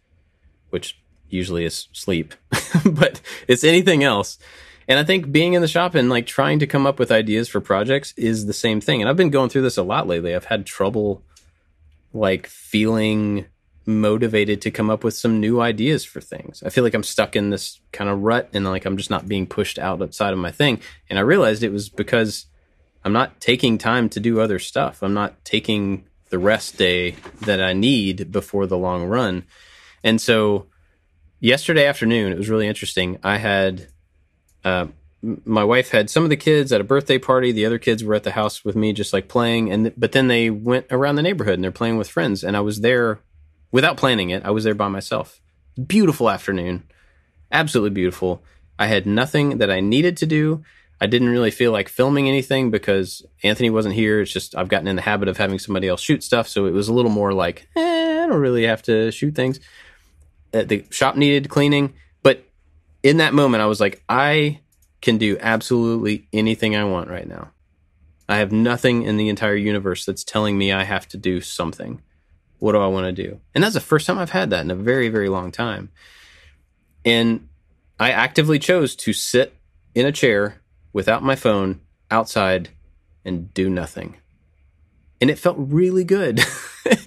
[0.69, 2.35] which usually is sleep,
[2.85, 4.37] but it's anything else.
[4.87, 7.49] And I think being in the shop and like trying to come up with ideas
[7.49, 9.01] for projects is the same thing.
[9.01, 10.33] And I've been going through this a lot lately.
[10.33, 11.23] I've had trouble
[12.13, 13.45] like feeling
[13.87, 16.61] motivated to come up with some new ideas for things.
[16.63, 19.27] I feel like I'm stuck in this kind of rut and like I'm just not
[19.27, 20.81] being pushed out outside of my thing.
[21.09, 22.47] And I realized it was because
[23.05, 25.01] I'm not taking time to do other stuff.
[25.01, 29.45] I'm not taking the rest day that I need before the long run.
[30.03, 30.67] And so
[31.39, 33.17] yesterday afternoon, it was really interesting.
[33.23, 33.87] I had
[34.65, 34.87] uh,
[35.21, 37.51] my wife had some of the kids at a birthday party.
[37.51, 39.71] The other kids were at the house with me, just like playing.
[39.71, 42.43] And but then they went around the neighborhood and they're playing with friends.
[42.43, 43.19] And I was there
[43.71, 44.45] without planning it.
[44.45, 45.41] I was there by myself.
[45.85, 46.83] Beautiful afternoon,
[47.51, 48.43] absolutely beautiful.
[48.79, 50.63] I had nothing that I needed to do.
[50.99, 54.21] I didn't really feel like filming anything because Anthony wasn't here.
[54.21, 56.71] It's just I've gotten in the habit of having somebody else shoot stuff, so it
[56.71, 59.59] was a little more like eh, I don't really have to shoot things.
[60.53, 61.93] Uh, the shop needed cleaning,
[62.23, 62.43] but
[63.03, 64.61] in that moment, I was like, I
[65.01, 67.51] can do absolutely anything I want right now.
[68.29, 72.01] I have nothing in the entire universe that's telling me I have to do something.
[72.59, 73.39] What do I want to do?
[73.53, 75.89] And that's the first time I've had that in a very, very long time.
[77.05, 77.47] And
[77.99, 79.55] I actively chose to sit
[79.95, 80.61] in a chair
[80.93, 82.69] without my phone outside
[83.23, 84.17] and do nothing.
[85.19, 86.41] And it felt really good.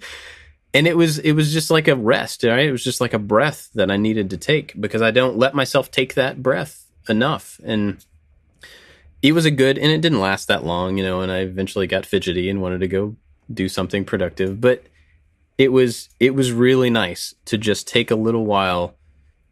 [0.74, 2.66] and it was it was just like a rest, right?
[2.66, 5.54] It was just like a breath that I needed to take because I don't let
[5.54, 7.60] myself take that breath enough.
[7.64, 8.04] And
[9.22, 11.86] it was a good and it didn't last that long, you know, and I eventually
[11.86, 13.16] got fidgety and wanted to go
[13.52, 14.84] do something productive, but
[15.60, 18.94] it was it was really nice to just take a little while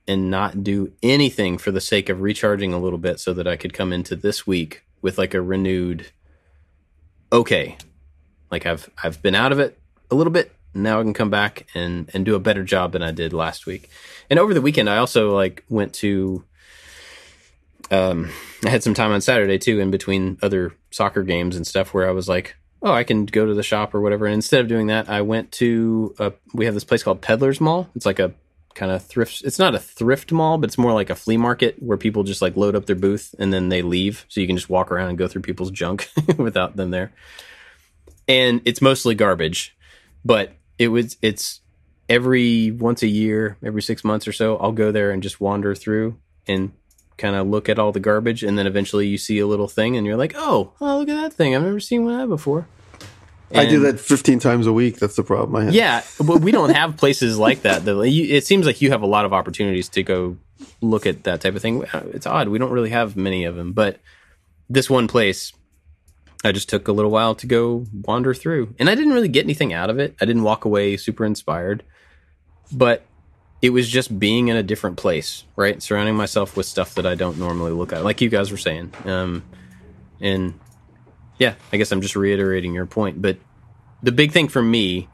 [0.06, 3.56] and not do anything for the sake of recharging a little bit so that I
[3.56, 6.06] could come into this week with like a renewed
[7.30, 7.76] okay.
[8.50, 9.78] Like I've I've been out of it
[10.10, 10.50] a little bit.
[10.72, 13.66] Now I can come back and and do a better job than I did last
[13.66, 13.90] week.
[14.30, 16.42] And over the weekend I also like went to
[17.90, 18.30] um
[18.64, 22.08] I had some time on Saturday too in between other soccer games and stuff where
[22.08, 24.26] I was like, oh, I can go to the shop or whatever.
[24.26, 27.60] And instead of doing that, I went to a, we have this place called Peddler's
[27.60, 27.88] Mall.
[27.94, 28.32] It's like a
[28.74, 29.42] kind of thrift.
[29.44, 32.40] It's not a thrift mall, but it's more like a flea market where people just
[32.40, 34.24] like load up their booth and then they leave.
[34.28, 37.12] So you can just walk around and go through people's junk without them there.
[38.28, 39.76] And it's mostly garbage,
[40.24, 41.60] but it was, it's
[42.08, 45.74] every once a year, every six months or so, I'll go there and just wander
[45.74, 46.16] through
[46.46, 46.72] and
[47.18, 48.42] kind of look at all the garbage.
[48.42, 51.20] And then eventually you see a little thing and you're like, oh, oh, look at
[51.20, 51.54] that thing.
[51.54, 52.66] I've never seen one of that before.
[53.54, 54.98] I do that 15 times a week.
[54.98, 55.74] That's the problem I have.
[55.74, 57.84] Yeah, but we don't have places like that.
[57.84, 60.36] Though it seems like you have a lot of opportunities to go
[60.80, 61.84] look at that type of thing.
[61.86, 62.48] Uh, it's odd.
[62.48, 64.00] We don't really have many of them, but
[64.68, 65.52] this one place,
[66.44, 69.44] I just took a little while to go wander through, and I didn't really get
[69.44, 70.14] anything out of it.
[70.20, 71.82] I didn't walk away super inspired,
[72.70, 73.06] but
[73.60, 75.82] it was just being in a different place, right?
[75.82, 78.92] Surrounding myself with stuff that I don't normally look at, like you guys were saying.
[79.04, 79.42] Um,
[80.20, 80.58] and
[81.38, 83.20] yeah, I guess I'm just reiterating your point.
[83.20, 83.38] But
[84.02, 85.08] the big thing for me,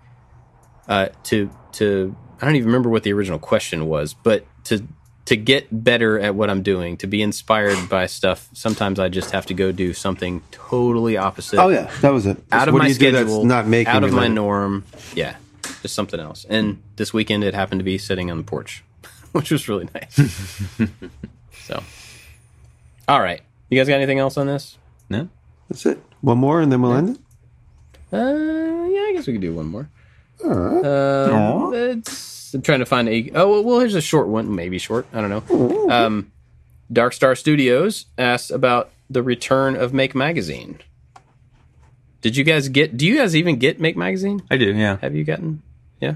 [0.88, 4.86] uh, to to I don't even remember what the original question was, but to
[5.26, 9.30] to get better at what I'm doing, to be inspired by stuff, sometimes I just
[9.30, 11.58] have to go do something totally opposite.
[11.58, 12.36] Oh yeah, that was it.
[12.52, 14.84] out of my do you do that's schedule, not making out of my norm.
[15.14, 15.36] Yeah,
[15.82, 16.46] just something else.
[16.48, 18.84] And this weekend, it happened to be sitting on the porch,
[19.32, 20.14] which was really nice.
[21.64, 21.82] so,
[23.08, 23.40] all right,
[23.70, 24.78] you guys got anything else on this?
[25.08, 25.28] No?
[25.68, 26.02] That's it.
[26.20, 27.18] One more and then we'll end it.
[28.12, 29.88] Uh, yeah, I guess we could do one more.
[30.44, 33.30] Uh, it's, I'm trying to find a.
[33.34, 35.06] Oh, well, here's a short one, maybe short.
[35.12, 35.90] I don't know.
[35.90, 36.32] Um,
[36.92, 40.78] Dark Star Studios asked about the return of Make Magazine.
[42.24, 42.96] Did you guys get?
[42.96, 44.42] Do you guys even get Make Magazine?
[44.50, 44.96] I do, yeah.
[45.02, 45.60] Have you gotten?
[46.00, 46.14] Yeah.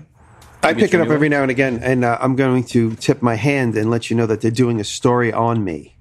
[0.63, 3.21] I pick it up new every now and again, and uh, I'm going to tip
[3.21, 5.97] my hand and let you know that they're doing a story on me.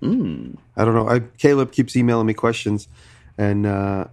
[0.00, 0.56] Hmm.
[0.76, 1.08] I don't know.
[1.08, 2.86] I, Caleb keeps emailing me questions,
[3.38, 4.08] and uh,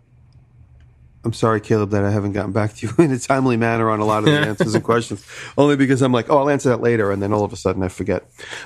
[1.24, 3.99] I'm sorry, Caleb, that I haven't gotten back to you in a timely manner on
[3.99, 5.26] a lot of the answers and questions.
[5.57, 7.84] Only because I'm like, oh, I'll answer that later, and then all of a sudden
[7.84, 8.26] I forget.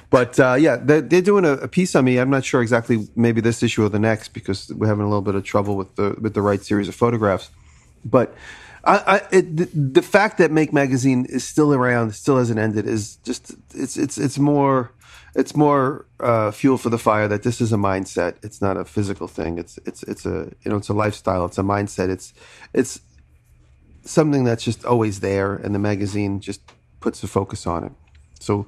[0.10, 2.18] But uh, yeah, they're, they're doing a, a piece on me.
[2.18, 5.22] I'm not sure exactly, maybe this issue or the next, because we're having a little
[5.22, 7.50] bit of trouble with the with the right series of photographs.
[8.06, 8.34] But
[8.86, 12.88] I, I, it, the, the fact that Make Magazine is still around, still hasn't ended,
[12.88, 14.92] is just it's it's it's more
[15.36, 18.36] it's more uh, fuel for the fire that this is a mindset.
[18.42, 19.60] It's not a physical thing.
[19.60, 21.46] It's it's it's a you know it's a lifestyle.
[21.46, 22.10] It's a mindset.
[22.10, 22.34] It's
[22.74, 23.02] it's
[24.06, 26.62] something that's just always there, and the magazine just
[27.02, 27.92] puts the focus on it.
[28.40, 28.66] So.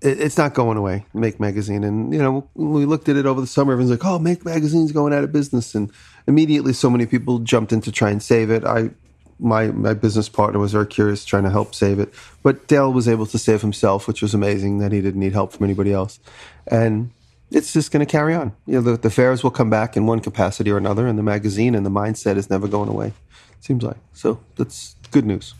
[0.00, 1.06] It, it's not going away.
[1.12, 3.72] Make magazine, and you know, we looked at it over the summer.
[3.72, 5.90] Everyone's like, "Oh, Make magazine's going out of business," and
[6.28, 8.64] immediately, so many people jumped in to try and save it.
[8.64, 8.90] I
[9.38, 12.12] my my business partner was very curious, trying to help save it.
[12.42, 14.78] But Dale was able to save himself, which was amazing.
[14.78, 16.18] That he didn't need help from anybody else,
[16.66, 17.10] and
[17.50, 18.52] it's just going to carry on.
[18.66, 21.22] You know, the, the fairs will come back in one capacity or another, and the
[21.22, 23.08] magazine and the mindset is never going away.
[23.08, 24.40] It seems like so.
[24.56, 25.54] That's good news.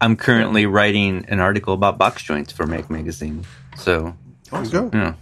[0.00, 3.44] I'm currently writing an article about box joints for Make Magazine.
[3.76, 4.14] So,
[4.50, 4.90] There you go.
[4.92, 5.14] yeah.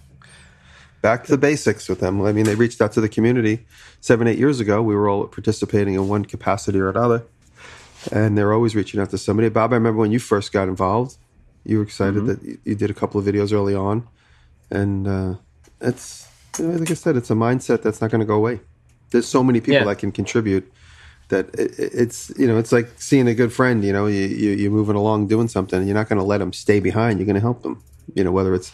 [1.00, 2.20] Back to the basics with them.
[2.22, 3.66] I mean, they reached out to the community
[4.00, 4.82] seven, eight years ago.
[4.82, 7.24] We were all participating in one capacity or another,
[8.12, 9.48] and they're always reaching out to somebody.
[9.48, 11.16] Bob, I remember when you first got involved.
[11.64, 14.06] You were excited that you, you did a couple of videos early on,
[14.70, 15.34] and uh,
[15.80, 16.26] it's
[16.58, 18.60] like I said, it's a mindset that's not going to go away.
[19.10, 19.84] There's so many people Yeah.
[19.84, 20.70] that can contribute
[21.28, 23.84] that it, it- it's you know it's like seeing a good friend.
[23.84, 26.38] You know, you, you you're moving along doing something, and you're not going to let
[26.38, 27.18] them stay behind.
[27.18, 27.82] You're going to help them.
[28.14, 28.72] You know, whether it's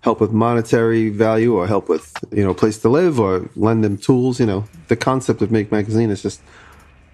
[0.00, 3.96] help with monetary value or help with you know place to live or lend them
[3.96, 4.38] tools.
[4.40, 6.40] You know, the concept of Make Magazine is just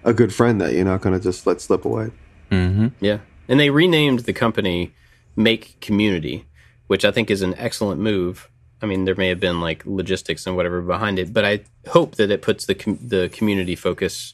[0.03, 2.11] a good friend that you're not going to just let slip away.
[2.51, 3.19] Yeah.
[3.47, 4.93] And they renamed the company
[5.35, 6.45] Make Community,
[6.87, 8.49] which I think is an excellent move.
[8.81, 12.15] I mean, there may have been like logistics and whatever behind it, but I hope
[12.15, 14.33] that it puts the com- the community focus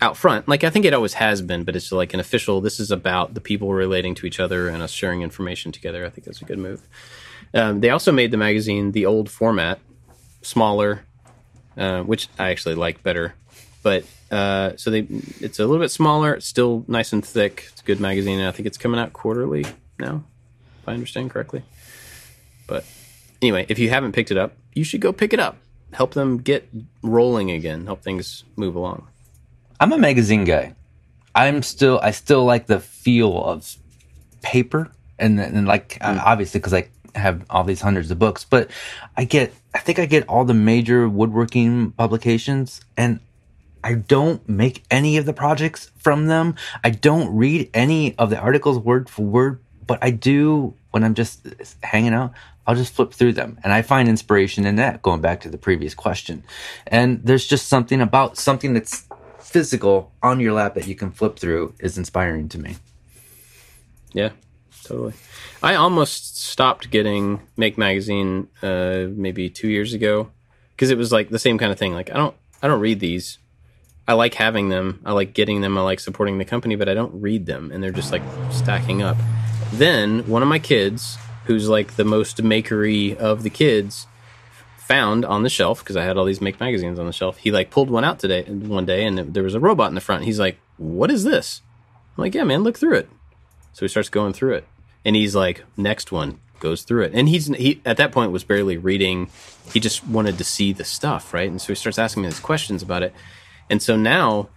[0.00, 0.48] out front.
[0.48, 2.60] Like I think it always has been, but it's like an official.
[2.60, 6.04] This is about the people relating to each other and us sharing information together.
[6.04, 6.82] I think that's a good move.
[7.52, 9.78] Um, they also made the magazine the old format,
[10.42, 11.04] smaller,
[11.76, 13.34] uh, which I actually like better.
[13.82, 14.04] But
[14.34, 15.06] uh, so they,
[15.40, 16.34] it's a little bit smaller.
[16.34, 17.68] It's still nice and thick.
[17.72, 19.64] It's a good magazine, and I think it's coming out quarterly
[19.98, 20.24] now,
[20.82, 21.62] if I understand correctly.
[22.66, 22.84] But
[23.40, 25.58] anyway, if you haven't picked it up, you should go pick it up.
[25.92, 26.68] Help them get
[27.02, 27.86] rolling again.
[27.86, 29.06] Help things move along.
[29.78, 30.74] I'm a magazine guy.
[31.34, 33.76] I'm still I still like the feel of
[34.42, 38.70] paper and and like uh, obviously because I have all these hundreds of books, but
[39.16, 43.20] I get I think I get all the major woodworking publications and
[43.84, 46.56] I don't make any of the projects from them.
[46.82, 51.12] I don't read any of the articles word for word, but I do when I'm
[51.12, 51.46] just
[51.82, 52.32] hanging out.
[52.66, 55.58] I'll just flip through them and I find inspiration in that, going back to the
[55.58, 56.44] previous question.
[56.86, 59.06] And there's just something about something that's
[59.38, 62.76] physical on your lap that you can flip through is inspiring to me.
[64.14, 64.30] Yeah,
[64.82, 65.12] totally.
[65.62, 70.30] I almost stopped getting Make Magazine uh, maybe two years ago
[70.70, 71.92] because it was like the same kind of thing.
[71.92, 73.38] Like I don't, I don't read these.
[74.06, 75.00] I like having them.
[75.04, 75.78] I like getting them.
[75.78, 79.02] I like supporting the company, but I don't read them, and they're just like stacking
[79.02, 79.16] up.
[79.72, 84.06] Then one of my kids, who's like the most makery of the kids,
[84.76, 87.38] found on the shelf because I had all these Make magazines on the shelf.
[87.38, 90.00] He like pulled one out today, one day, and there was a robot in the
[90.00, 90.24] front.
[90.24, 91.62] He's like, "What is this?"
[92.16, 93.08] I'm like, "Yeah, man, look through it."
[93.72, 94.66] So he starts going through it,
[95.04, 98.42] and he's like, "Next one." Goes through it, and he's he at that point was
[98.42, 99.28] barely reading.
[99.72, 101.50] He just wanted to see the stuff, right?
[101.50, 103.12] And so he starts asking me these questions about it,
[103.70, 104.48] and so now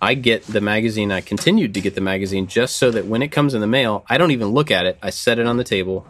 [0.00, 1.10] I get the magazine.
[1.10, 4.04] I continued to get the magazine just so that when it comes in the mail,
[4.08, 4.98] I don't even look at it.
[5.02, 6.06] I set it on the table.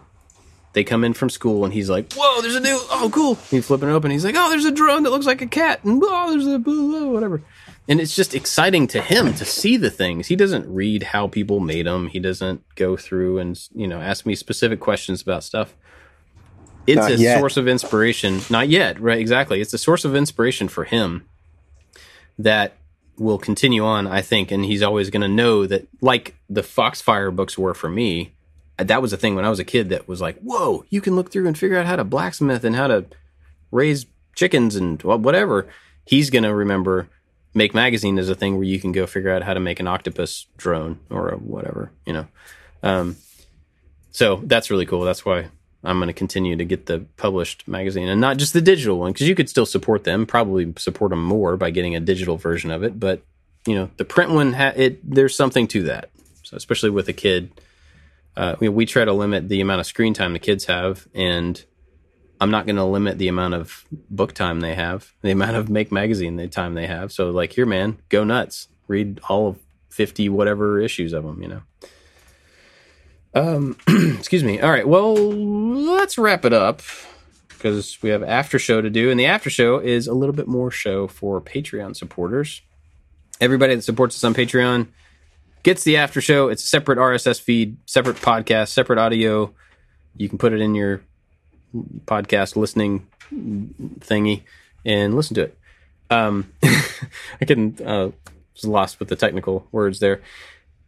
[0.73, 3.67] They come in from school and he's like, "Whoa, there's a new oh cool." He's
[3.67, 4.11] flipping it open.
[4.11, 6.59] He's like, "Oh, there's a drone that looks like a cat." And oh, there's a
[6.59, 7.43] blah, blah, whatever.
[7.89, 10.27] And it's just exciting to him to see the things.
[10.27, 12.09] He doesn't read how people made them.
[12.09, 15.75] He doesn't go through and you know ask me specific questions about stuff.
[16.87, 17.39] It's Not a yet.
[17.39, 18.41] source of inspiration.
[18.51, 19.19] Not yet, right?
[19.19, 19.61] Exactly.
[19.63, 21.25] It's a source of inspiration for him
[22.39, 22.75] that
[23.17, 27.31] will continue on, I think, and he's always going to know that, like the Foxfire
[27.31, 28.33] books were for me.
[28.79, 31.17] That was a thing when I was a kid that was like, whoa, you can
[31.17, 33.07] look through and figure out how to blacksmith and how to
[33.71, 35.67] raise chickens and whatever.
[36.05, 37.09] He's going to remember
[37.55, 39.87] Make Magazine is a thing where you can go figure out how to make an
[39.87, 42.27] octopus drone or whatever, you know.
[42.83, 43.17] Um,
[44.11, 45.05] so that's really cool.
[45.05, 45.49] That's why
[45.87, 49.13] I'm going to continue to get the published magazine and not just the digital one
[49.13, 52.71] because you could still support them, probably support them more by getting a digital version
[52.71, 52.99] of it.
[52.99, 53.23] But
[53.67, 56.11] you know, the print one, ha- it there's something to that.
[56.43, 57.51] So especially with a kid,
[58.37, 61.65] uh, we, we try to limit the amount of screen time the kids have, and
[62.41, 65.69] I'm not going to limit the amount of book time they have, the amount of
[65.69, 67.13] make magazine the time they have.
[67.13, 69.59] So like, here, man, go nuts, read all of
[69.91, 71.63] 50 whatever issues of them, you know.
[73.37, 73.77] Um,
[74.19, 74.61] excuse me.
[74.61, 74.89] All right.
[74.89, 76.81] Well, let's wrap it up
[77.49, 80.49] because we have after show to do, and the after show is a little bit
[80.49, 82.63] more show for Patreon supporters.
[83.39, 84.89] Everybody that supports us on Patreon
[85.63, 86.49] gets the after show.
[86.49, 89.53] It's a separate RSS feed, separate podcast, separate audio.
[90.17, 91.03] You can put it in your
[92.07, 94.45] podcast listening thingy
[94.87, 95.59] and listen to it.
[96.09, 98.13] Um, I can uh,
[98.55, 100.23] was lost with the technical words there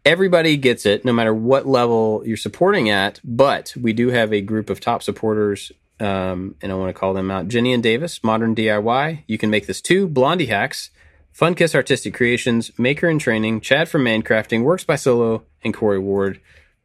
[0.04, 4.40] everybody gets it no matter what level you're supporting at but we do have a
[4.40, 7.48] group of top supporters um, and i want to call them out.
[7.48, 10.08] Jenny and davis modern diy you can make this too.
[10.08, 10.90] Blondihacks
[11.32, 15.98] fun kiss artistic creations maker in training chad from mancrafting works by solo and corey
[15.98, 16.40] ward.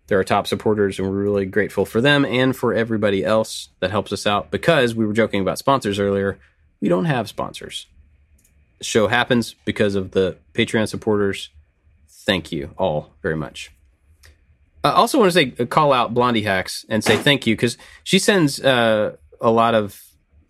[0.07, 3.89] They're our top supporters and we're really grateful for them and for everybody else that
[3.89, 4.51] helps us out.
[4.51, 6.39] Because we were joking about sponsors earlier
[6.83, 7.87] we don't have sponsors.
[8.79, 11.49] The show happens because of the patreon supporters
[12.25, 13.71] thank you all very much.
[14.83, 18.19] I also want to say uh, call out Blondihacks and say thank you because she
[18.19, 20.01] sends uh, a lot of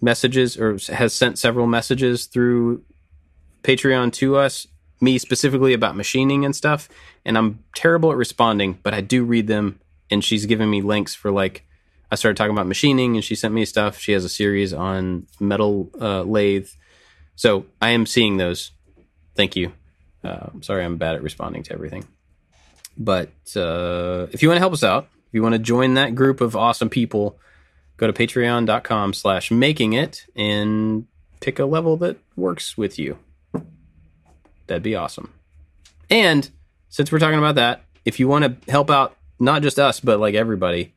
[0.01, 2.83] messages or has sent several messages through
[3.61, 4.67] Patreon to us,
[4.99, 6.89] me specifically about machining and stuff.
[7.25, 9.79] And I'm terrible at responding, but I do read them.
[10.09, 11.65] And she's given me links for like
[12.13, 13.97] I started talking about machining, and she sent me stuff.
[13.97, 16.69] She has a series on metal uh, lathe,
[17.35, 18.69] so I am seeing those.
[19.35, 19.73] Thank you.
[20.23, 22.05] I'm sorry, I'm bad at responding to everything.
[22.97, 26.15] But uh, if you want to help us out, if you want to join that
[26.15, 27.39] group of awesome people,
[27.97, 31.07] go go to patreon.com slash making it and
[31.39, 33.17] pick a level that works with you.
[34.67, 35.33] That'd be awesome.
[36.09, 36.49] And
[36.89, 40.19] since we're talking about that, if you want to help out not just us, but
[40.19, 40.93] like everybody,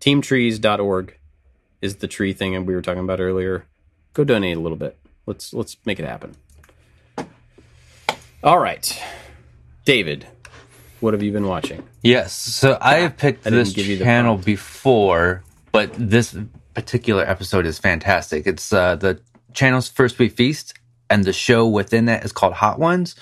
[0.00, 1.18] teamtrees.org
[1.80, 3.66] is the tree thing and we were talking about earlier.
[4.14, 4.96] Go donate a little bit.
[5.26, 6.34] Let's let's make it happen.
[8.42, 9.00] All right.
[9.84, 10.26] David,
[10.98, 11.84] what have you been watching?
[12.02, 12.32] Yes.
[12.32, 14.46] So I have picked I this give you the channel prompt.
[14.46, 16.36] before, but this
[16.74, 18.46] particular episode is fantastic.
[18.46, 19.20] It's uh, the
[19.52, 20.74] channel's First We Feast,
[21.08, 23.14] and the show within that is called Hot Ones,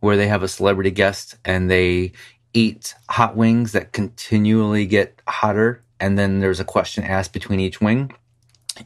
[0.00, 2.12] where they have a celebrity guest and they
[2.54, 5.82] eat hot wings that continually get hotter.
[6.00, 8.14] And then there's a question asked between each wing.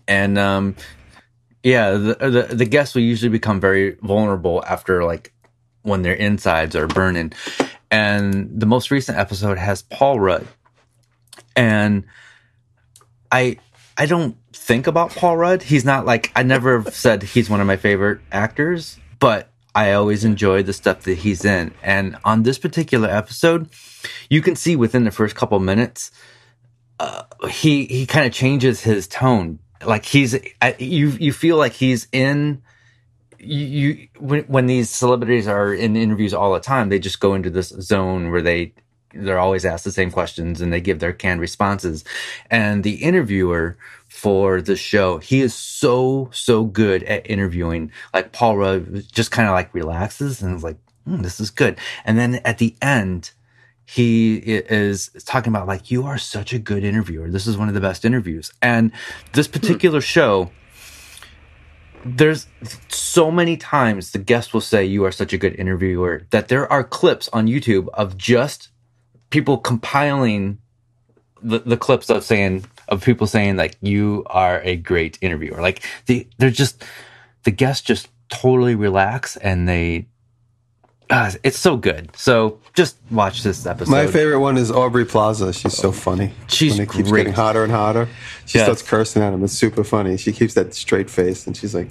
[0.09, 0.74] And um,
[1.62, 5.32] yeah, the, the the guests will usually become very vulnerable after like
[5.87, 7.32] when their insides are burning.
[7.91, 10.47] And the most recent episode has Paul Rudd.
[11.55, 12.05] And
[13.30, 13.59] I
[13.97, 15.62] I don't think about Paul Rudd.
[15.62, 20.24] He's not like I never said he's one of my favorite actors, but I always
[20.24, 21.72] enjoy the stuff that he's in.
[21.82, 23.68] And on this particular episode,
[24.28, 26.11] you can see within the first couple minutes
[26.99, 29.61] uh, he he kind of changes his tone.
[29.84, 30.34] Like he's
[30.78, 32.62] you you feel like he's in
[33.39, 37.34] you, you when, when these celebrities are in interviews all the time, they just go
[37.34, 38.72] into this zone where they
[39.14, 42.05] they're always asked the same questions and they give their canned responses.
[42.51, 43.76] And the interviewer
[44.09, 47.91] for the show, he is so so good at interviewing.
[48.12, 51.78] Like Paul Rudd just kind of like relaxes and is like, hmm, "This is good."
[52.05, 53.30] And then at the end,
[53.84, 57.30] he is talking about like, "You are such a good interviewer.
[57.30, 58.93] This is one of the best interviews." And
[59.32, 60.51] this particular show
[62.05, 62.49] there's
[62.88, 66.70] so many times the guest will say you are such a good interviewer that there
[66.72, 68.70] are clips on YouTube of just
[69.30, 70.59] people compiling
[71.42, 75.61] the, the clips of saying of people saying like you are a great interviewer.
[75.61, 76.84] Like the they're just
[77.44, 80.07] the guests just totally relax and they
[81.11, 82.11] ah, it's so good.
[82.16, 83.90] So just watch this episode.
[83.90, 85.52] My favorite one is Aubrey Plaza.
[85.52, 86.32] She's so funny.
[86.48, 87.20] She's when it keeps great.
[87.22, 88.09] getting hotter and hotter.
[88.46, 88.66] She Yes.
[88.66, 89.42] starts cursing at him.
[89.44, 90.16] It's super funny.
[90.16, 91.88] She keeps that straight face, and she's like,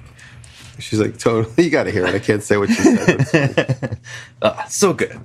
[0.80, 1.54] she's like, totally.
[1.66, 2.14] You got to hear it.
[2.16, 3.28] I can't say what she said.
[3.28, 3.98] funny.
[4.42, 5.20] Ah, so good.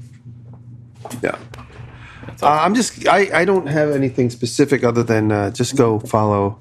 [1.22, 1.36] yeah.
[2.42, 3.06] Uh, I'm just.
[3.08, 6.58] I, I don't have anything specific other than uh, just go follow.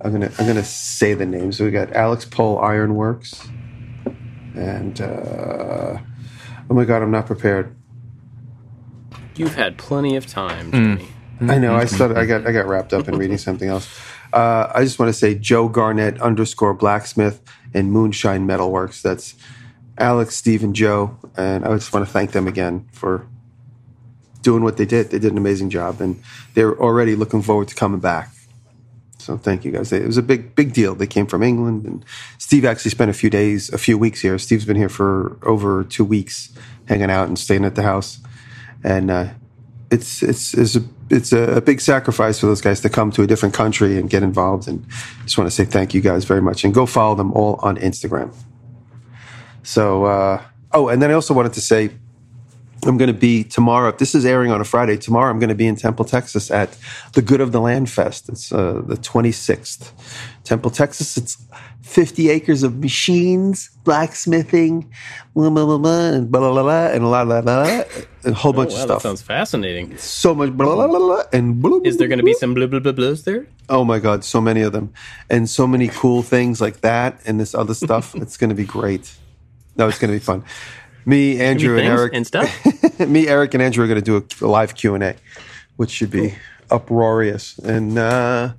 [0.00, 1.60] I'm gonna I'm gonna say the names.
[1.60, 3.46] We got Alex Pole Ironworks,
[4.54, 5.98] and uh,
[6.72, 7.76] oh my god, I'm not prepared.
[9.36, 11.08] You've had plenty of time, Jimmy.
[11.42, 11.74] I know.
[11.74, 12.16] I started.
[12.16, 12.46] I got.
[12.46, 13.86] I got wrapped up in reading something else.
[14.32, 17.42] Uh, I just want to say Joe Garnett underscore Blacksmith
[17.74, 19.02] and Moonshine Metalworks.
[19.02, 19.34] That's
[19.98, 23.26] Alex, Steve, and Joe, and I just want to thank them again for
[24.40, 25.10] doing what they did.
[25.10, 26.22] They did an amazing job, and
[26.54, 28.30] they're already looking forward to coming back.
[29.22, 29.92] So thank you guys.
[29.92, 30.96] It was a big, big deal.
[30.96, 32.04] They came from England, and
[32.38, 34.36] Steve actually spent a few days, a few weeks here.
[34.36, 36.52] Steve's been here for over two weeks,
[36.86, 38.18] hanging out and staying at the house,
[38.82, 39.28] and uh,
[39.92, 43.26] it's it's it's a it's a big sacrifice for those guys to come to a
[43.26, 44.66] different country and get involved.
[44.66, 44.84] And
[45.22, 47.76] just want to say thank you guys very much, and go follow them all on
[47.76, 48.34] Instagram.
[49.62, 50.42] So, uh,
[50.72, 51.90] oh, and then I also wanted to say
[52.84, 53.88] I'm going to be tomorrow.
[53.90, 56.50] If this is airing on a Friday, tomorrow I'm going to be in Temple, Texas
[56.50, 56.76] at
[57.12, 58.28] the Good of the Land Fest.
[58.28, 59.92] It's uh, the 26th.
[60.42, 61.16] Temple, Texas.
[61.16, 61.36] It's
[61.82, 64.90] 50 acres of machines, blacksmithing,
[65.34, 67.82] blah, blah, blah, blah, and blah, blah, blah, blah, and a lot, blah, blah, blah,
[68.24, 69.02] and a whole bunch Oh, wow, of stuff.
[69.02, 69.96] that sounds fascinating.
[69.98, 72.66] so much blah, blah, blah, blah, and blah, Is there going to be some blah
[72.66, 73.46] blah blah blahs there?
[73.68, 74.92] Oh my God, so many of them,
[75.28, 78.14] and so many cool things like that, and this other stuff.
[78.16, 79.12] it's going to be great.
[79.76, 80.44] No, it's going to be fun.
[81.04, 82.98] Me, Andrew, and Eric, and stuff.
[83.00, 85.16] me, Eric, and Andrew are going to do a, a live Q and A,
[85.76, 86.34] which should be
[86.70, 87.58] uproarious.
[87.58, 88.54] And uh,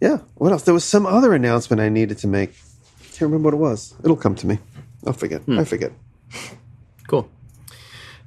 [0.00, 0.62] yeah, what else?
[0.62, 2.54] There was some other announcement I needed to make.
[3.10, 3.94] Can't remember what it was.
[4.04, 4.58] It'll come to me.
[5.06, 5.42] I'll forget.
[5.48, 5.92] I forget.
[7.06, 7.30] Cool.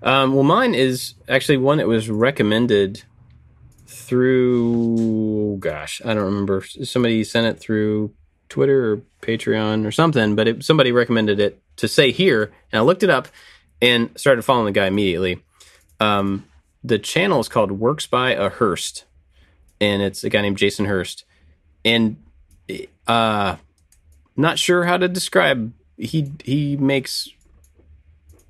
[0.01, 3.03] Um, well, mine is actually one that was recommended
[3.85, 6.63] through, gosh, I don't remember.
[6.63, 8.13] Somebody sent it through
[8.49, 12.51] Twitter or Patreon or something, but it, somebody recommended it to say here.
[12.71, 13.27] And I looked it up
[13.81, 15.41] and started following the guy immediately.
[15.99, 16.45] Um,
[16.83, 19.05] the channel is called Works by a Hurst,
[19.79, 21.25] and it's a guy named Jason Hurst.
[21.85, 22.17] And
[23.07, 23.57] uh,
[24.35, 25.73] not sure how to describe.
[25.97, 27.29] He he makes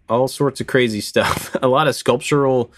[0.07, 1.55] all sorts of crazy stuff.
[1.61, 2.71] a lot of sculptural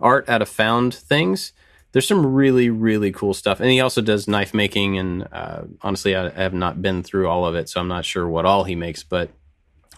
[0.00, 1.52] art out of found things.
[1.92, 4.98] There's some really really cool stuff, and he also does knife making.
[4.98, 8.04] And uh, honestly, I, I have not been through all of it, so I'm not
[8.04, 9.30] sure what all he makes, but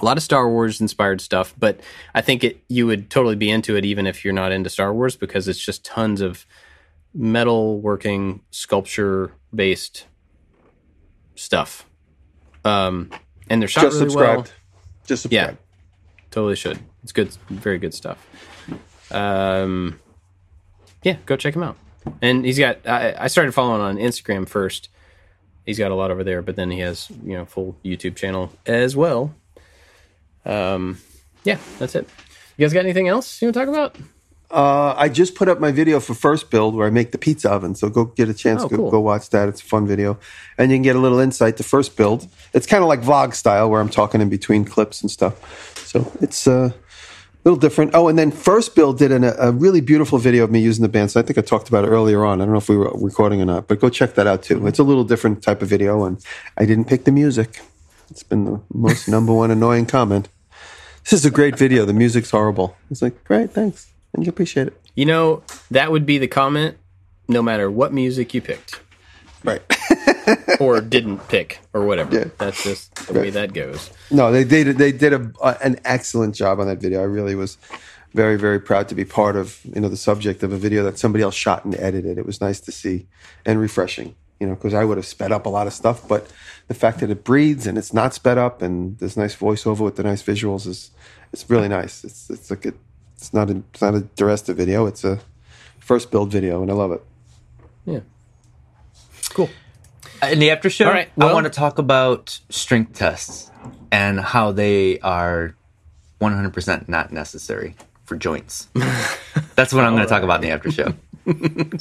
[0.01, 1.55] a lot of Star Wars inspired stuff.
[1.59, 1.81] But
[2.15, 4.93] I think it you would totally be into it even if you're not into Star
[4.93, 6.47] Wars because it's just tons of
[7.15, 10.07] metal working sculpture based
[11.37, 11.87] stuff.
[12.65, 13.11] Um,
[13.49, 14.49] and they're shot Just really subscribed.
[14.49, 14.57] well.
[15.07, 15.55] Just Yeah,
[16.31, 16.79] totally should.
[17.03, 18.27] It's good, very good stuff.
[19.11, 20.01] Um,
[21.03, 21.77] yeah, go check him out.
[22.21, 22.87] And he's got.
[22.87, 24.89] I, I started following on Instagram first.
[25.67, 28.53] He's got a lot over there, but then he has you know full YouTube channel
[28.67, 29.35] as well.
[30.45, 30.99] Um,
[31.45, 32.09] yeah, that's it.
[32.57, 33.97] You guys got anything else you want to talk about?
[34.51, 37.75] Uh, I just put up my video for FirstBuild where I make the pizza oven.
[37.75, 38.91] So go get a chance, Oh, go, cool.
[38.91, 39.49] go watch that.
[39.49, 40.19] It's a fun video,
[40.59, 42.29] and you can get a little insight to FirstBuild.
[42.53, 45.77] It's kind of like vlog style where I'm talking in between clips and stuff.
[45.87, 46.71] So it's uh,
[47.45, 47.93] little different.
[47.95, 51.19] Oh, and then FirstBuild did an, a really beautiful video of me using the bandsaw.
[51.19, 52.41] I think I talked about it earlier on.
[52.41, 54.67] I don't know if we were recording or not, but go check that out too.
[54.67, 56.25] It's a little different type of video, and
[56.57, 57.61] I didn't pick the music.
[58.11, 60.29] It's been the most number one annoying comment.
[61.05, 61.85] This is a great video.
[61.85, 62.77] The music's horrible.
[62.91, 63.91] It's like, great, thanks.
[64.15, 64.81] And you appreciate it.
[64.95, 66.79] You know that would be the comment,
[67.29, 68.81] no matter what music you picked
[69.45, 69.63] Right.
[70.61, 72.15] or didn't pick or whatever.
[72.15, 72.25] Yeah.
[72.39, 73.91] That's just the way that goes.
[74.11, 74.79] no, they did.
[74.79, 77.01] They did a, uh, an excellent job on that video.
[77.01, 77.59] I really was
[78.13, 80.99] very, very proud to be part of you know the subject of a video that
[80.99, 82.19] somebody else shot and edited.
[82.19, 83.07] It was nice to see
[83.45, 84.15] and refreshing.
[84.41, 86.31] You know, because I would have sped up a lot of stuff, but
[86.67, 89.95] the fact that it breathes and it's not sped up and there's nice voiceover with
[89.97, 90.91] the nice visuals is
[91.33, 92.05] it's really nice.
[92.05, 92.75] It's it's like a,
[93.17, 94.87] it's not a it's not a DiResta video.
[94.87, 95.21] It's a
[95.81, 97.03] FirstBuild video, and I love it.
[97.85, 98.01] Yeah.
[99.31, 99.51] Cool.
[100.33, 103.51] In the after show, All right, I want to talk about strength tests
[103.91, 105.55] and how they are
[106.21, 108.69] 100% not necessary for joints.
[109.55, 110.95] That's what I'm going to talk about in the after show.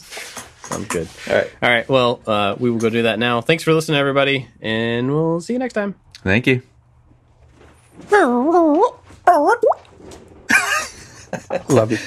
[0.63, 1.07] Sounds good.
[1.29, 1.51] All right.
[1.61, 1.89] All right.
[1.89, 3.41] Well, uh, we will go do that now.
[3.41, 5.95] Thanks for listening, everybody, and we'll see you next time.
[6.23, 6.61] Thank you.
[11.69, 11.97] Love you.